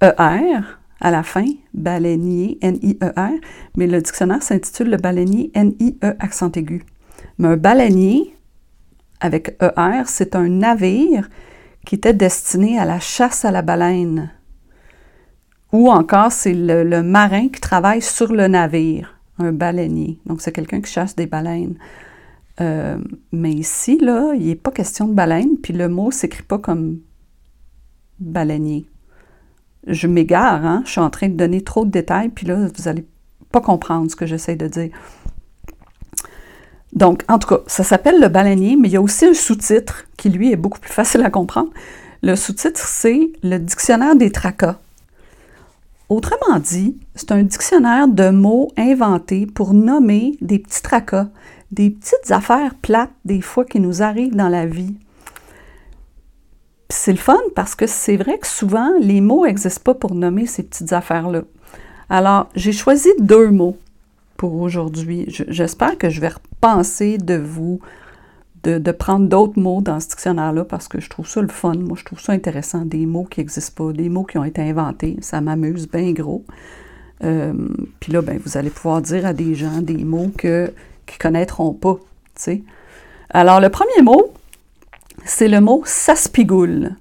ER, 0.00 0.60
à 1.00 1.10
la 1.10 1.22
fin, 1.22 1.46
baleinier, 1.74 2.58
N-I-E-R, 2.60 3.32
mais 3.76 3.86
le 3.86 4.00
dictionnaire 4.00 4.42
s'intitule 4.42 4.90
le 4.90 4.96
baleinier, 4.96 5.50
N-I-E 5.54 6.16
accent 6.20 6.52
aigu. 6.52 6.84
Mais 7.38 7.48
un 7.48 7.56
baleinier, 7.56 8.34
avec 9.20 9.56
E-R, 9.62 10.06
c'est 10.06 10.36
un 10.36 10.48
navire 10.48 11.28
qui 11.86 11.96
était 11.96 12.14
destiné 12.14 12.78
à 12.78 12.84
la 12.84 13.00
chasse 13.00 13.44
à 13.44 13.50
la 13.50 13.62
baleine. 13.62 14.30
Ou 15.72 15.90
encore, 15.90 16.30
c'est 16.30 16.54
le, 16.54 17.02
marin 17.02 17.48
qui 17.48 17.60
travaille 17.60 18.02
sur 18.02 18.32
le 18.32 18.46
navire, 18.46 19.18
un 19.38 19.52
baleinier. 19.52 20.18
Donc, 20.26 20.42
c'est 20.42 20.52
quelqu'un 20.52 20.80
qui 20.80 20.92
chasse 20.92 21.16
des 21.16 21.26
baleines. 21.26 21.76
Euh, 22.60 22.98
mais 23.32 23.52
ici, 23.52 23.98
là, 23.98 24.34
il 24.34 24.46
n'est 24.46 24.54
pas 24.54 24.70
question 24.70 25.08
de 25.08 25.14
baleine, 25.14 25.56
puis 25.62 25.72
le 25.72 25.88
mot 25.88 26.08
ne 26.08 26.12
s'écrit 26.12 26.42
pas 26.42 26.58
comme 26.58 26.98
baleinier. 28.22 28.86
Je 29.86 30.06
m'égare, 30.06 30.64
hein? 30.64 30.82
Je 30.84 30.92
suis 30.92 31.00
en 31.00 31.10
train 31.10 31.28
de 31.28 31.34
donner 31.34 31.62
trop 31.62 31.84
de 31.84 31.90
détails, 31.90 32.28
puis 32.28 32.46
là, 32.46 32.56
vous 32.56 32.84
n'allez 32.84 33.04
pas 33.50 33.60
comprendre 33.60 34.10
ce 34.10 34.16
que 34.16 34.26
j'essaie 34.26 34.56
de 34.56 34.68
dire. 34.68 34.90
Donc, 36.92 37.24
en 37.28 37.38
tout 37.38 37.48
cas, 37.48 37.60
ça 37.66 37.84
s'appelle 37.84 38.20
le 38.20 38.28
baleinier, 38.28 38.76
mais 38.76 38.88
il 38.88 38.92
y 38.92 38.96
a 38.96 39.02
aussi 39.02 39.24
un 39.24 39.34
sous-titre 39.34 40.04
qui, 40.16 40.28
lui, 40.28 40.52
est 40.52 40.56
beaucoup 40.56 40.78
plus 40.78 40.92
facile 40.92 41.22
à 41.22 41.30
comprendre. 41.30 41.70
Le 42.22 42.36
sous-titre, 42.36 42.80
c'est 42.86 43.32
le 43.42 43.58
dictionnaire 43.58 44.14
des 44.14 44.30
tracas. 44.30 44.78
Autrement 46.08 46.58
dit, 46.58 46.98
c'est 47.14 47.32
un 47.32 47.42
dictionnaire 47.42 48.06
de 48.06 48.28
mots 48.28 48.70
inventés 48.76 49.46
pour 49.46 49.72
nommer 49.72 50.36
des 50.42 50.58
petits 50.58 50.82
tracas, 50.82 51.28
des 51.70 51.88
petites 51.88 52.30
affaires 52.30 52.74
plates 52.74 53.14
des 53.24 53.40
fois 53.40 53.64
qui 53.64 53.80
nous 53.80 54.02
arrivent 54.02 54.36
dans 54.36 54.50
la 54.50 54.66
vie. 54.66 54.94
C'est 56.92 57.12
le 57.12 57.18
fun 57.18 57.40
parce 57.54 57.74
que 57.74 57.86
c'est 57.86 58.18
vrai 58.18 58.36
que 58.38 58.46
souvent, 58.46 58.90
les 59.00 59.22
mots 59.22 59.46
n'existent 59.46 59.80
pas 59.82 59.94
pour 59.94 60.14
nommer 60.14 60.44
ces 60.44 60.62
petites 60.62 60.92
affaires-là. 60.92 61.40
Alors, 62.10 62.50
j'ai 62.54 62.72
choisi 62.72 63.08
deux 63.18 63.50
mots 63.50 63.78
pour 64.36 64.60
aujourd'hui. 64.60 65.24
J'espère 65.48 65.96
que 65.96 66.10
je 66.10 66.20
vais 66.20 66.28
repenser 66.28 67.16
de 67.16 67.34
vous, 67.34 67.80
de, 68.62 68.92
prendre 68.92 69.26
d'autres 69.26 69.58
mots 69.58 69.80
dans 69.80 70.00
ce 70.00 70.08
dictionnaire-là 70.08 70.66
parce 70.66 70.86
que 70.86 71.00
je 71.00 71.08
trouve 71.08 71.26
ça 71.26 71.40
le 71.40 71.48
fun. 71.48 71.72
Moi, 71.74 71.96
je 71.98 72.04
trouve 72.04 72.20
ça 72.20 72.32
intéressant. 72.32 72.84
Des 72.84 73.06
mots 73.06 73.24
qui 73.24 73.40
n'existent 73.40 73.86
pas, 73.86 73.92
des 73.94 74.10
mots 74.10 74.24
qui 74.24 74.36
ont 74.36 74.44
été 74.44 74.60
inventés. 74.60 75.16
Ça 75.22 75.40
m'amuse 75.40 75.88
bien 75.88 76.12
gros. 76.12 76.44
Euh, 77.24 77.54
puis 78.00 78.12
là, 78.12 78.20
ben, 78.20 78.38
vous 78.44 78.58
allez 78.58 78.70
pouvoir 78.70 79.00
dire 79.00 79.24
à 79.24 79.32
des 79.32 79.54
gens 79.54 79.80
des 79.80 80.04
mots 80.04 80.30
qu'ils 80.38 80.50
ne 80.50 81.18
connaîtront 81.18 81.72
pas. 81.72 81.96
sais. 82.34 82.62
Alors, 83.30 83.60
le 83.60 83.70
premier 83.70 84.02
mot, 84.02 84.34
c'est 85.24 85.48
le 85.48 85.60
mot 85.60 85.82
saspigoule. 85.84 86.96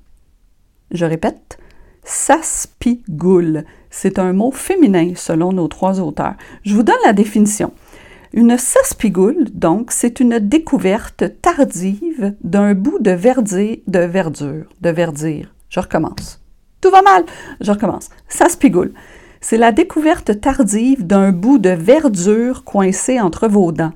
Je 0.92 1.06
répète, 1.06 1.58
saspigoule. 2.04 3.66
C'est 3.90 4.20
un 4.20 4.34
mot 4.34 4.52
féminin 4.52 5.14
selon 5.16 5.52
nos 5.52 5.68
trois 5.68 6.00
auteurs. 6.00 6.36
Je 6.64 6.76
vous 6.76 6.84
donne 6.84 6.96
la 7.06 7.14
définition. 7.14 7.74
Une 8.34 8.58
saspigoule, 8.58 9.50
donc, 9.54 9.92
c'est 9.92 10.22
une 10.22 10.40
découverte 10.40 11.26
tardive 11.42 12.34
d'un 12.44 12.74
bout 12.74 13.00
de 13.00 13.12
verdure, 13.12 13.78
de 13.88 14.00
verdure, 14.00 14.66
de. 14.80 15.48
Je 15.70 15.80
recommence. 15.80 16.40
Tout 16.80 16.92
va 16.92 17.02
mal. 17.02 17.26
Je 17.60 17.72
recommence. 17.72 18.10
Saspigoule. 18.30 18.94
C'est 19.42 19.58
la 19.58 19.72
découverte 19.72 20.40
tardive 20.40 21.06
d'un 21.06 21.32
bout 21.32 21.58
de 21.58 21.72
verdure 21.72 22.64
coincé 22.64 23.20
entre 23.20 23.48
vos 23.48 23.72
dents. 23.72 23.94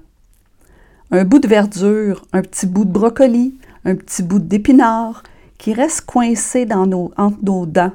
Un 1.12 1.24
bout 1.24 1.40
de 1.40 1.48
verdure, 1.48 2.26
un 2.34 2.42
petit 2.42 2.66
bout 2.66 2.84
de 2.84 2.92
brocoli, 2.92 3.56
un 3.86 3.96
petit 3.96 4.24
bout 4.24 4.40
d'épinard 4.40 5.24
qui 5.58 5.74
reste 5.74 6.02
coincé 6.02 6.66
dans 6.66 6.86
nos, 6.86 7.12
entre 7.18 7.38
nos 7.44 7.66
dents. 7.66 7.94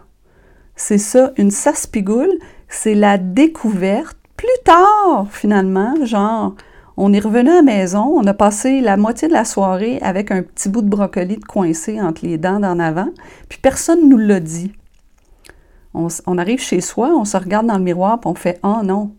C'est 0.77 0.99
ça, 0.99 1.33
une 1.37 1.51
saspigoule, 1.51 2.33
c'est 2.69 2.95
la 2.95 3.19
découverte 3.19 4.17
plus 4.37 4.49
tard, 4.65 5.27
finalement, 5.31 5.95
genre, 6.07 6.55
on 6.97 7.13
est 7.13 7.21
revenu 7.21 7.51
à 7.51 7.57
la 7.57 7.63
maison, 7.63 8.15
on 8.17 8.27
a 8.27 8.33
passé 8.33 8.81
la 8.81 8.97
moitié 8.97 9.29
de 9.29 9.33
la 9.33 9.45
soirée 9.45 9.99
avec 10.01 10.31
un 10.31 10.43
petit 10.43 10.69
bout 10.69 10.81
de 10.81 10.89
brocoli 10.89 11.37
de 11.37 11.45
coincé 11.45 12.01
entre 12.01 12.25
les 12.25 12.39
dents 12.39 12.61
d'en 12.61 12.79
avant, 12.79 13.11
puis 13.49 13.59
personne 13.61 14.05
ne 14.05 14.07
nous 14.07 14.19
l'a 14.19 14.41
dit. 14.41 14.73
On, 15.93 16.39
arrive 16.39 16.61
chez 16.61 16.81
soi, 16.81 17.09
on 17.09 17.25
se 17.25 17.37
regarde 17.37 17.67
dans 17.67 17.77
le 17.77 17.83
miroir, 17.85 18.21
puis 18.21 18.31
on 18.31 18.35
fait 18.35 18.61
Oh 18.63 18.81
non, 18.85 19.13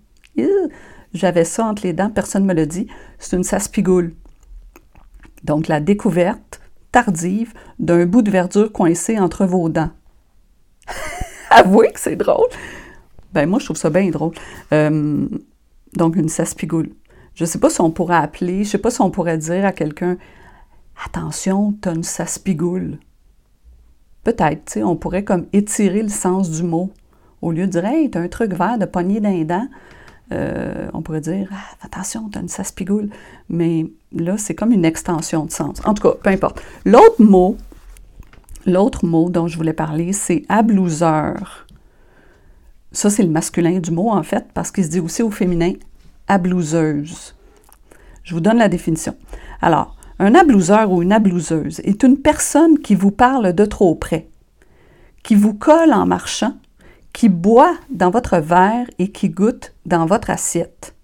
j'avais 1.14 1.44
ça 1.44 1.66
entre 1.66 1.84
les 1.84 1.92
dents, 1.92 2.10
personne 2.10 2.44
ne 2.44 2.48
me 2.48 2.54
l'a 2.54 2.66
dit. 2.66 2.88
C'est 3.20 3.36
une 3.36 3.44
saspigoule. 3.44 4.14
Donc, 5.44 5.68
la 5.68 5.82
découverte 5.82 6.61
tardive 6.92 7.54
d'un 7.80 8.06
bout 8.06 8.22
de 8.22 8.32
verdure 8.32 8.72
coincé 8.72 9.20
entre 9.20 9.46
vos 9.46 9.70
dents. 9.70 9.92
Avouez 11.50 11.92
que 11.92 12.00
c'est 12.00 12.16
drôle. 12.16 12.48
Ben 13.34 13.48
moi, 13.48 13.60
je 13.60 13.66
trouve 13.66 13.78
ça 13.78 13.90
bien 13.90 14.10
drôle. 14.10 14.34
Euh, 14.74 15.28
donc, 15.96 16.16
une 16.16 16.30
saspigoule. 16.30 16.90
Je 17.34 17.44
ne 17.44 17.48
sais 17.48 17.60
pas 17.60 17.70
si 17.70 17.82
on 17.82 17.92
pourrait 17.92 18.18
appeler, 18.18 18.56
je 18.56 18.60
ne 18.60 18.66
sais 18.66 18.78
pas 18.78 18.92
si 18.92 19.02
on 19.02 19.10
pourrait 19.10 19.38
dire 19.38 19.66
à 19.66 19.72
quelqu'un 19.72 20.18
Attention, 21.06 21.74
tu 21.82 21.90
as 21.90 21.94
une 21.94 22.04
saspigoule. 22.04 23.00
Peut-être, 24.24 24.66
tu 24.66 24.74
sais, 24.74 24.84
on 24.84 24.96
pourrait 24.96 25.24
comme 25.24 25.48
étirer 25.52 26.04
le 26.04 26.10
sens 26.10 26.52
du 26.52 26.64
mot. 26.64 26.92
Au 27.42 27.52
lieu 27.52 27.66
de 27.66 27.72
dire 27.72 27.86
Hey, 27.86 28.12
tu 28.12 28.18
as 28.18 28.22
un 28.22 28.28
truc 28.28 28.54
vert 28.54 28.78
de 28.78 28.86
poignée 28.86 29.20
d'un 29.20 29.44
dent, 29.44 29.68
euh, 30.32 30.90
on 30.94 31.02
pourrait 31.02 31.22
dire 31.22 31.50
ah, 31.52 31.86
Attention, 31.86 32.30
tu 32.30 32.38
as 32.38 32.42
une 32.42 32.48
saspigoule. 32.48 33.10
Mais 33.50 33.86
là, 34.14 34.38
c'est 34.38 34.56
comme 34.56 34.72
une 34.72 34.86
extension 34.86 35.46
de 35.46 35.52
sens. 35.52 35.82
En 35.86 35.94
tout 35.94 36.04
cas, 36.04 36.16
peu 36.22 36.30
importe. 36.30 36.62
L'autre 36.86 37.22
mot, 37.22 37.58
l'autre 38.66 39.06
mot 39.06 39.30
dont 39.30 39.48
je 39.48 39.58
voulais 39.58 39.74
parler, 39.74 40.14
c'est 40.14 40.44
ablouseur. 40.50 41.68
Ça, 42.92 43.10
c'est 43.10 43.24
le 43.24 43.30
masculin 43.30 43.80
du 43.80 43.92
mot, 43.92 44.10
en 44.10 44.24
fait, 44.24 44.46
parce 44.54 44.72
qu'il 44.72 44.84
se 44.84 44.90
dit 44.90 45.00
aussi 45.00 45.24
au 45.24 45.32
féminin 45.32 45.74
ablouseuse. 46.28 47.36
Je 48.24 48.34
vous 48.34 48.42
donne 48.42 48.58
la 48.58 48.70
définition. 48.70 49.16
Alors, 49.62 49.96
un 50.20 50.36
ablouseur 50.36 50.92
ou 50.92 51.02
une 51.02 51.12
ablouseuse 51.12 51.80
est 51.80 52.04
une 52.04 52.18
personne 52.18 52.80
qui 52.80 52.96
vous 52.96 53.12
parle 53.12 53.54
de 53.54 53.66
trop 53.66 53.96
près, 53.96 54.28
qui 55.24 55.36
vous 55.36 55.54
colle 55.54 55.94
en 55.94 56.06
marchant, 56.06 56.54
qui 57.14 57.30
boit 57.30 57.76
dans 57.90 58.10
votre 58.10 58.38
verre 58.38 58.88
et 59.00 59.12
qui 59.12 59.30
goûte 59.30 59.74
dans 59.86 60.06
votre 60.06 60.30
assiette. 60.30 60.96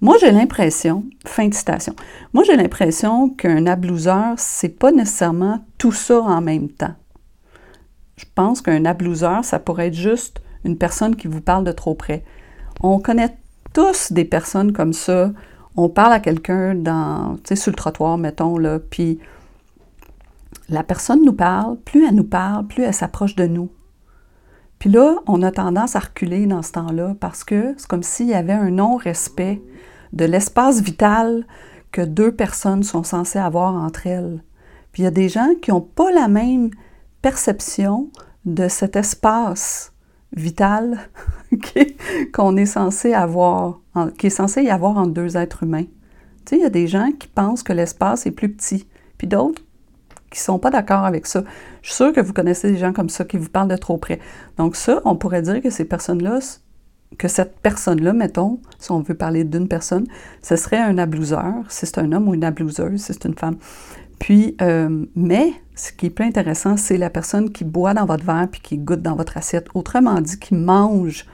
Moi, 0.00 0.16
j'ai 0.20 0.30
l'impression, 0.30 1.04
fin 1.24 1.48
de 1.48 1.54
citation, 1.54 1.94
moi, 2.34 2.44
j'ai 2.44 2.56
l'impression 2.56 3.30
qu'un 3.30 3.66
ablouseur, 3.66 4.34
c'est 4.36 4.68
pas 4.68 4.92
nécessairement 4.92 5.64
tout 5.78 5.92
ça 5.92 6.20
en 6.20 6.40
même 6.42 6.68
temps. 6.68 6.94
Je 8.16 8.24
pense 8.34 8.60
qu'un 8.60 8.84
ablouseur, 8.84 9.44
ça 9.44 9.58
pourrait 9.58 9.88
être 9.88 9.94
juste 9.94 10.40
une 10.64 10.76
personne 10.76 11.16
qui 11.16 11.28
vous 11.28 11.40
parle 11.40 11.64
de 11.64 11.72
trop 11.72 11.94
près. 11.94 12.24
On 12.82 12.98
connaît 12.98 13.36
tous 13.72 14.12
des 14.12 14.24
personnes 14.24 14.72
comme 14.72 14.92
ça. 14.92 15.32
On 15.76 15.88
parle 15.88 16.12
à 16.12 16.20
quelqu'un 16.20 16.74
dans, 16.74 17.36
sur 17.54 17.70
le 17.70 17.76
trottoir, 17.76 18.18
mettons, 18.18 18.58
là, 18.58 18.78
puis 18.78 19.18
la 20.68 20.82
personne 20.82 21.24
nous 21.24 21.32
parle, 21.32 21.78
plus 21.78 22.06
elle 22.06 22.14
nous 22.14 22.24
parle, 22.24 22.66
plus 22.66 22.82
elle 22.82 22.94
s'approche 22.94 23.36
de 23.36 23.46
nous. 23.46 23.70
Puis 24.78 24.90
là, 24.90 25.16
on 25.26 25.42
a 25.42 25.50
tendance 25.50 25.96
à 25.96 26.00
reculer 26.00 26.46
dans 26.46 26.62
ce 26.62 26.72
temps-là 26.72 27.14
parce 27.18 27.44
que 27.44 27.74
c'est 27.76 27.86
comme 27.86 28.02
s'il 28.02 28.28
y 28.28 28.34
avait 28.34 28.52
un 28.52 28.70
non-respect 28.70 29.62
de 30.12 30.24
l'espace 30.24 30.80
vital 30.80 31.46
que 31.92 32.02
deux 32.02 32.32
personnes 32.32 32.82
sont 32.82 33.02
censées 33.02 33.38
avoir 33.38 33.74
entre 33.74 34.06
elles. 34.06 34.42
Puis 34.92 35.02
il 35.02 35.04
y 35.04 35.08
a 35.08 35.12
des 35.12 35.28
gens 35.28 35.54
qui 35.60 35.70
n'ont 35.70 35.80
pas 35.80 36.10
la 36.12 36.28
même 36.28 36.70
perception 37.22 38.10
de 38.44 38.68
cet 38.68 38.96
espace 38.96 39.92
vital 40.32 40.98
qu'on 42.32 42.56
est 42.56 42.66
censé 42.66 43.14
avoir, 43.14 43.80
qui 44.18 44.26
est 44.26 44.30
censé 44.30 44.62
y 44.62 44.70
avoir 44.70 44.98
entre 44.98 45.12
deux 45.12 45.36
êtres 45.36 45.62
humains. 45.62 45.84
Tu 46.44 46.50
sais, 46.50 46.56
il 46.56 46.62
y 46.62 46.66
a 46.66 46.70
des 46.70 46.86
gens 46.86 47.10
qui 47.18 47.28
pensent 47.28 47.62
que 47.62 47.72
l'espace 47.72 48.26
est 48.26 48.30
plus 48.30 48.52
petit, 48.52 48.86
puis 49.18 49.26
d'autres 49.26 49.62
qui 50.30 50.40
ne 50.40 50.44
sont 50.44 50.58
pas 50.58 50.70
d'accord 50.70 51.04
avec 51.04 51.26
ça. 51.26 51.44
Je 51.86 51.92
suis 51.92 52.02
sûre 52.02 52.12
que 52.12 52.20
vous 52.20 52.32
connaissez 52.32 52.72
des 52.72 52.78
gens 52.78 52.92
comme 52.92 53.08
ça 53.08 53.24
qui 53.24 53.36
vous 53.36 53.48
parlent 53.48 53.68
de 53.68 53.76
trop 53.76 53.96
près. 53.96 54.18
Donc 54.56 54.74
ça, 54.74 55.00
on 55.04 55.14
pourrait 55.14 55.42
dire 55.42 55.62
que 55.62 55.70
ces 55.70 55.84
personnes-là, 55.84 56.40
que 57.16 57.28
cette 57.28 57.60
personne-là, 57.60 58.12
mettons, 58.12 58.58
si 58.80 58.90
on 58.90 59.02
veut 59.02 59.14
parler 59.14 59.44
d'une 59.44 59.68
personne, 59.68 60.04
ce 60.42 60.56
serait 60.56 60.80
un 60.80 60.98
ablouseur, 60.98 61.52
si 61.68 61.86
c'est 61.86 61.98
un 61.98 62.10
homme 62.10 62.28
ou 62.28 62.34
une 62.34 62.42
ablouseuse, 62.42 63.00
si 63.00 63.12
c'est 63.12 63.24
une 63.24 63.36
femme. 63.38 63.58
Puis, 64.18 64.56
euh, 64.62 65.06
mais 65.14 65.52
ce 65.76 65.92
qui 65.92 66.06
est 66.06 66.10
plus 66.10 66.24
intéressant, 66.24 66.76
c'est 66.76 66.98
la 66.98 67.08
personne 67.08 67.52
qui 67.52 67.62
boit 67.62 67.94
dans 67.94 68.04
votre 68.04 68.24
verre 68.24 68.48
puis 68.50 68.60
qui 68.60 68.78
goûte 68.78 69.02
dans 69.02 69.14
votre 69.14 69.36
assiette. 69.36 69.68
Autrement 69.72 70.20
dit, 70.20 70.40
qui 70.40 70.56
mange 70.56 71.24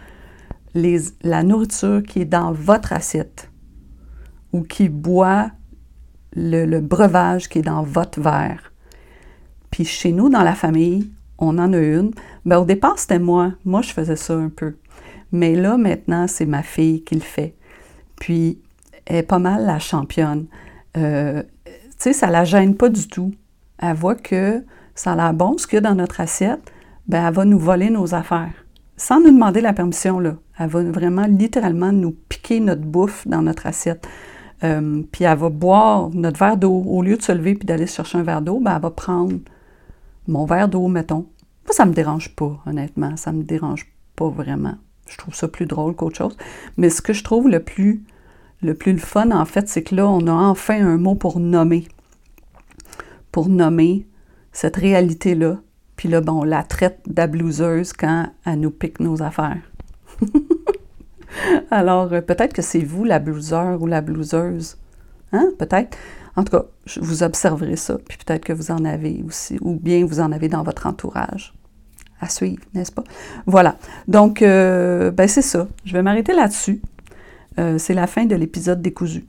la 0.74 1.42
nourriture 1.44 2.02
qui 2.06 2.20
est 2.20 2.26
dans 2.26 2.52
votre 2.52 2.92
assiette 2.92 3.50
ou 4.52 4.60
qui 4.60 4.90
boit 4.90 5.50
le, 6.36 6.80
breuvage 6.80 7.48
qui 7.48 7.60
est 7.60 7.62
dans 7.62 7.82
votre 7.82 8.20
verre. 8.20 8.71
Puis 9.72 9.84
chez 9.84 10.12
nous, 10.12 10.28
dans 10.28 10.44
la 10.44 10.54
famille, 10.54 11.10
on 11.38 11.58
en 11.58 11.72
a 11.72 11.78
une. 11.78 12.12
Ben, 12.44 12.58
au 12.58 12.64
départ, 12.64 12.98
c'était 12.98 13.18
moi. 13.18 13.52
Moi, 13.64 13.82
je 13.82 13.90
faisais 13.92 14.14
ça 14.14 14.34
un 14.34 14.50
peu. 14.50 14.74
Mais 15.32 15.56
là, 15.56 15.76
maintenant, 15.76 16.28
c'est 16.28 16.46
ma 16.46 16.62
fille 16.62 17.02
qui 17.02 17.16
le 17.16 17.22
fait. 17.22 17.56
Puis, 18.20 18.58
elle 19.06 19.16
est 19.16 19.22
pas 19.24 19.40
mal 19.40 19.66
la 19.66 19.80
championne. 19.80 20.46
Euh, 20.96 21.42
tu 21.64 21.72
sais, 21.98 22.12
ça 22.12 22.30
la 22.30 22.44
gêne 22.44 22.76
pas 22.76 22.90
du 22.90 23.08
tout. 23.08 23.32
Elle 23.78 23.96
voit 23.96 24.14
que 24.14 24.62
ça 24.94 25.12
a 25.12 25.16
l'air 25.16 25.32
bon, 25.32 25.56
ce 25.56 25.66
qu'il 25.66 25.76
y 25.76 25.78
a 25.78 25.80
dans 25.80 25.94
notre 25.94 26.20
assiette, 26.20 26.70
ben 27.08 27.26
elle 27.26 27.34
va 27.34 27.44
nous 27.44 27.58
voler 27.58 27.90
nos 27.90 28.14
affaires. 28.14 28.52
Sans 28.96 29.20
nous 29.20 29.32
demander 29.32 29.62
la 29.62 29.72
permission, 29.72 30.20
là. 30.20 30.36
Elle 30.58 30.68
va 30.68 30.82
vraiment 30.82 31.26
littéralement 31.26 31.92
nous 31.92 32.14
piquer 32.28 32.60
notre 32.60 32.82
bouffe 32.82 33.26
dans 33.26 33.42
notre 33.42 33.66
assiette. 33.66 34.06
Euh, 34.62 35.02
puis 35.10 35.24
elle 35.24 35.38
va 35.38 35.48
boire 35.48 36.10
notre 36.10 36.38
verre 36.38 36.58
d'eau. 36.58 36.84
Au 36.86 37.02
lieu 37.02 37.16
de 37.16 37.22
se 37.22 37.32
lever 37.32 37.54
puis 37.54 37.66
d'aller 37.66 37.86
chercher 37.86 38.18
un 38.18 38.22
verre 38.22 38.42
d'eau, 38.42 38.60
ben 38.60 38.76
elle 38.76 38.82
va 38.82 38.90
prendre 38.90 39.38
mon 40.28 40.44
verre 40.44 40.68
d'eau, 40.68 40.88
mettons. 40.88 41.26
Moi, 41.64 41.72
ça 41.72 41.84
me 41.84 41.92
dérange 41.92 42.34
pas, 42.34 42.60
honnêtement. 42.66 43.16
Ça 43.16 43.32
me 43.32 43.42
dérange 43.42 43.86
pas 44.16 44.28
vraiment. 44.28 44.76
Je 45.08 45.16
trouve 45.16 45.34
ça 45.34 45.48
plus 45.48 45.66
drôle 45.66 45.94
qu'autre 45.94 46.16
chose. 46.16 46.36
Mais 46.76 46.90
ce 46.90 47.02
que 47.02 47.12
je 47.12 47.24
trouve 47.24 47.48
le 47.48 47.60
plus 47.60 48.04
le 48.62 48.74
plus 48.74 48.92
le 48.92 48.98
fun, 48.98 49.30
en 49.32 49.44
fait, 49.44 49.68
c'est 49.68 49.82
que 49.82 49.94
là, 49.94 50.08
on 50.08 50.26
a 50.26 50.32
enfin 50.32 50.86
un 50.86 50.96
mot 50.96 51.14
pour 51.14 51.40
nommer. 51.40 51.88
Pour 53.32 53.48
nommer 53.48 54.06
cette 54.52 54.76
réalité-là. 54.76 55.58
Puis 55.96 56.08
là, 56.08 56.20
bon, 56.20 56.40
on 56.40 56.44
la 56.44 56.62
traite 56.62 57.00
d'ablouseuse 57.06 57.92
quand 57.92 58.30
elle 58.44 58.60
nous 58.60 58.70
pique 58.70 59.00
nos 59.00 59.22
affaires. 59.22 59.62
Alors, 61.70 62.12
euh, 62.12 62.20
peut-être 62.20 62.52
que 62.52 62.62
c'est 62.62 62.84
vous 62.84 63.04
la 63.04 63.18
blouseur 63.18 63.80
ou 63.82 63.86
la 63.86 64.00
blouseuse. 64.00 64.76
Hein? 65.32 65.50
Peut-être. 65.58 65.96
En 66.36 66.44
tout 66.44 66.52
cas, 66.52 66.64
vous 67.00 67.22
observerez 67.22 67.76
ça, 67.76 67.98
puis 68.08 68.18
peut-être 68.18 68.44
que 68.44 68.52
vous 68.52 68.70
en 68.70 68.84
avez 68.84 69.22
aussi, 69.26 69.58
ou 69.60 69.74
bien 69.74 70.04
vous 70.04 70.20
en 70.20 70.32
avez 70.32 70.48
dans 70.48 70.62
votre 70.62 70.86
entourage. 70.86 71.52
À 72.20 72.28
suivre, 72.28 72.62
n'est-ce 72.72 72.92
pas? 72.92 73.02
Voilà. 73.46 73.76
Donc, 74.06 74.42
euh, 74.42 75.10
ben 75.10 75.26
c'est 75.26 75.42
ça. 75.42 75.66
Je 75.84 75.92
vais 75.92 76.02
m'arrêter 76.02 76.32
là-dessus. 76.32 76.80
Euh, 77.58 77.78
c'est 77.78 77.94
la 77.94 78.06
fin 78.06 78.26
de 78.26 78.36
l'épisode 78.36 78.80
décousu. 78.80 79.24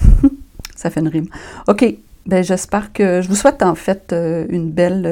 ça 0.76 0.88
fait 0.88 1.00
une 1.00 1.08
rime. 1.08 1.26
OK. 1.68 1.94
Ben, 2.24 2.42
j'espère 2.42 2.92
que 2.92 3.20
je 3.20 3.28
vous 3.28 3.34
souhaite 3.34 3.62
en 3.62 3.74
fait 3.74 4.14
une 4.48 4.70
belle, 4.70 5.04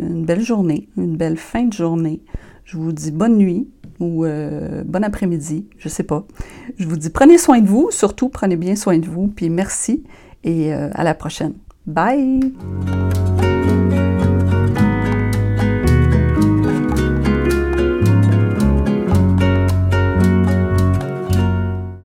une 0.00 0.26
belle 0.26 0.42
journée, 0.42 0.86
une 0.98 1.16
belle 1.16 1.38
fin 1.38 1.64
de 1.64 1.72
journée. 1.72 2.20
Je 2.64 2.76
vous 2.76 2.92
dis 2.92 3.10
bonne 3.10 3.38
nuit 3.38 3.66
ou 4.00 4.24
euh, 4.24 4.82
bon 4.84 5.02
après-midi, 5.02 5.66
je 5.78 5.88
sais 5.88 6.02
pas. 6.02 6.24
Je 6.78 6.86
vous 6.86 6.96
dis 6.96 7.10
prenez 7.10 7.38
soin 7.38 7.60
de 7.60 7.66
vous, 7.66 7.88
surtout 7.90 8.28
prenez 8.28 8.56
bien 8.56 8.76
soin 8.76 8.98
de 8.98 9.06
vous, 9.06 9.28
puis 9.28 9.50
merci 9.50 10.04
et 10.44 10.72
euh, 10.72 10.90
à 10.94 11.04
la 11.04 11.14
prochaine. 11.14 11.54
Bye! 11.86 12.52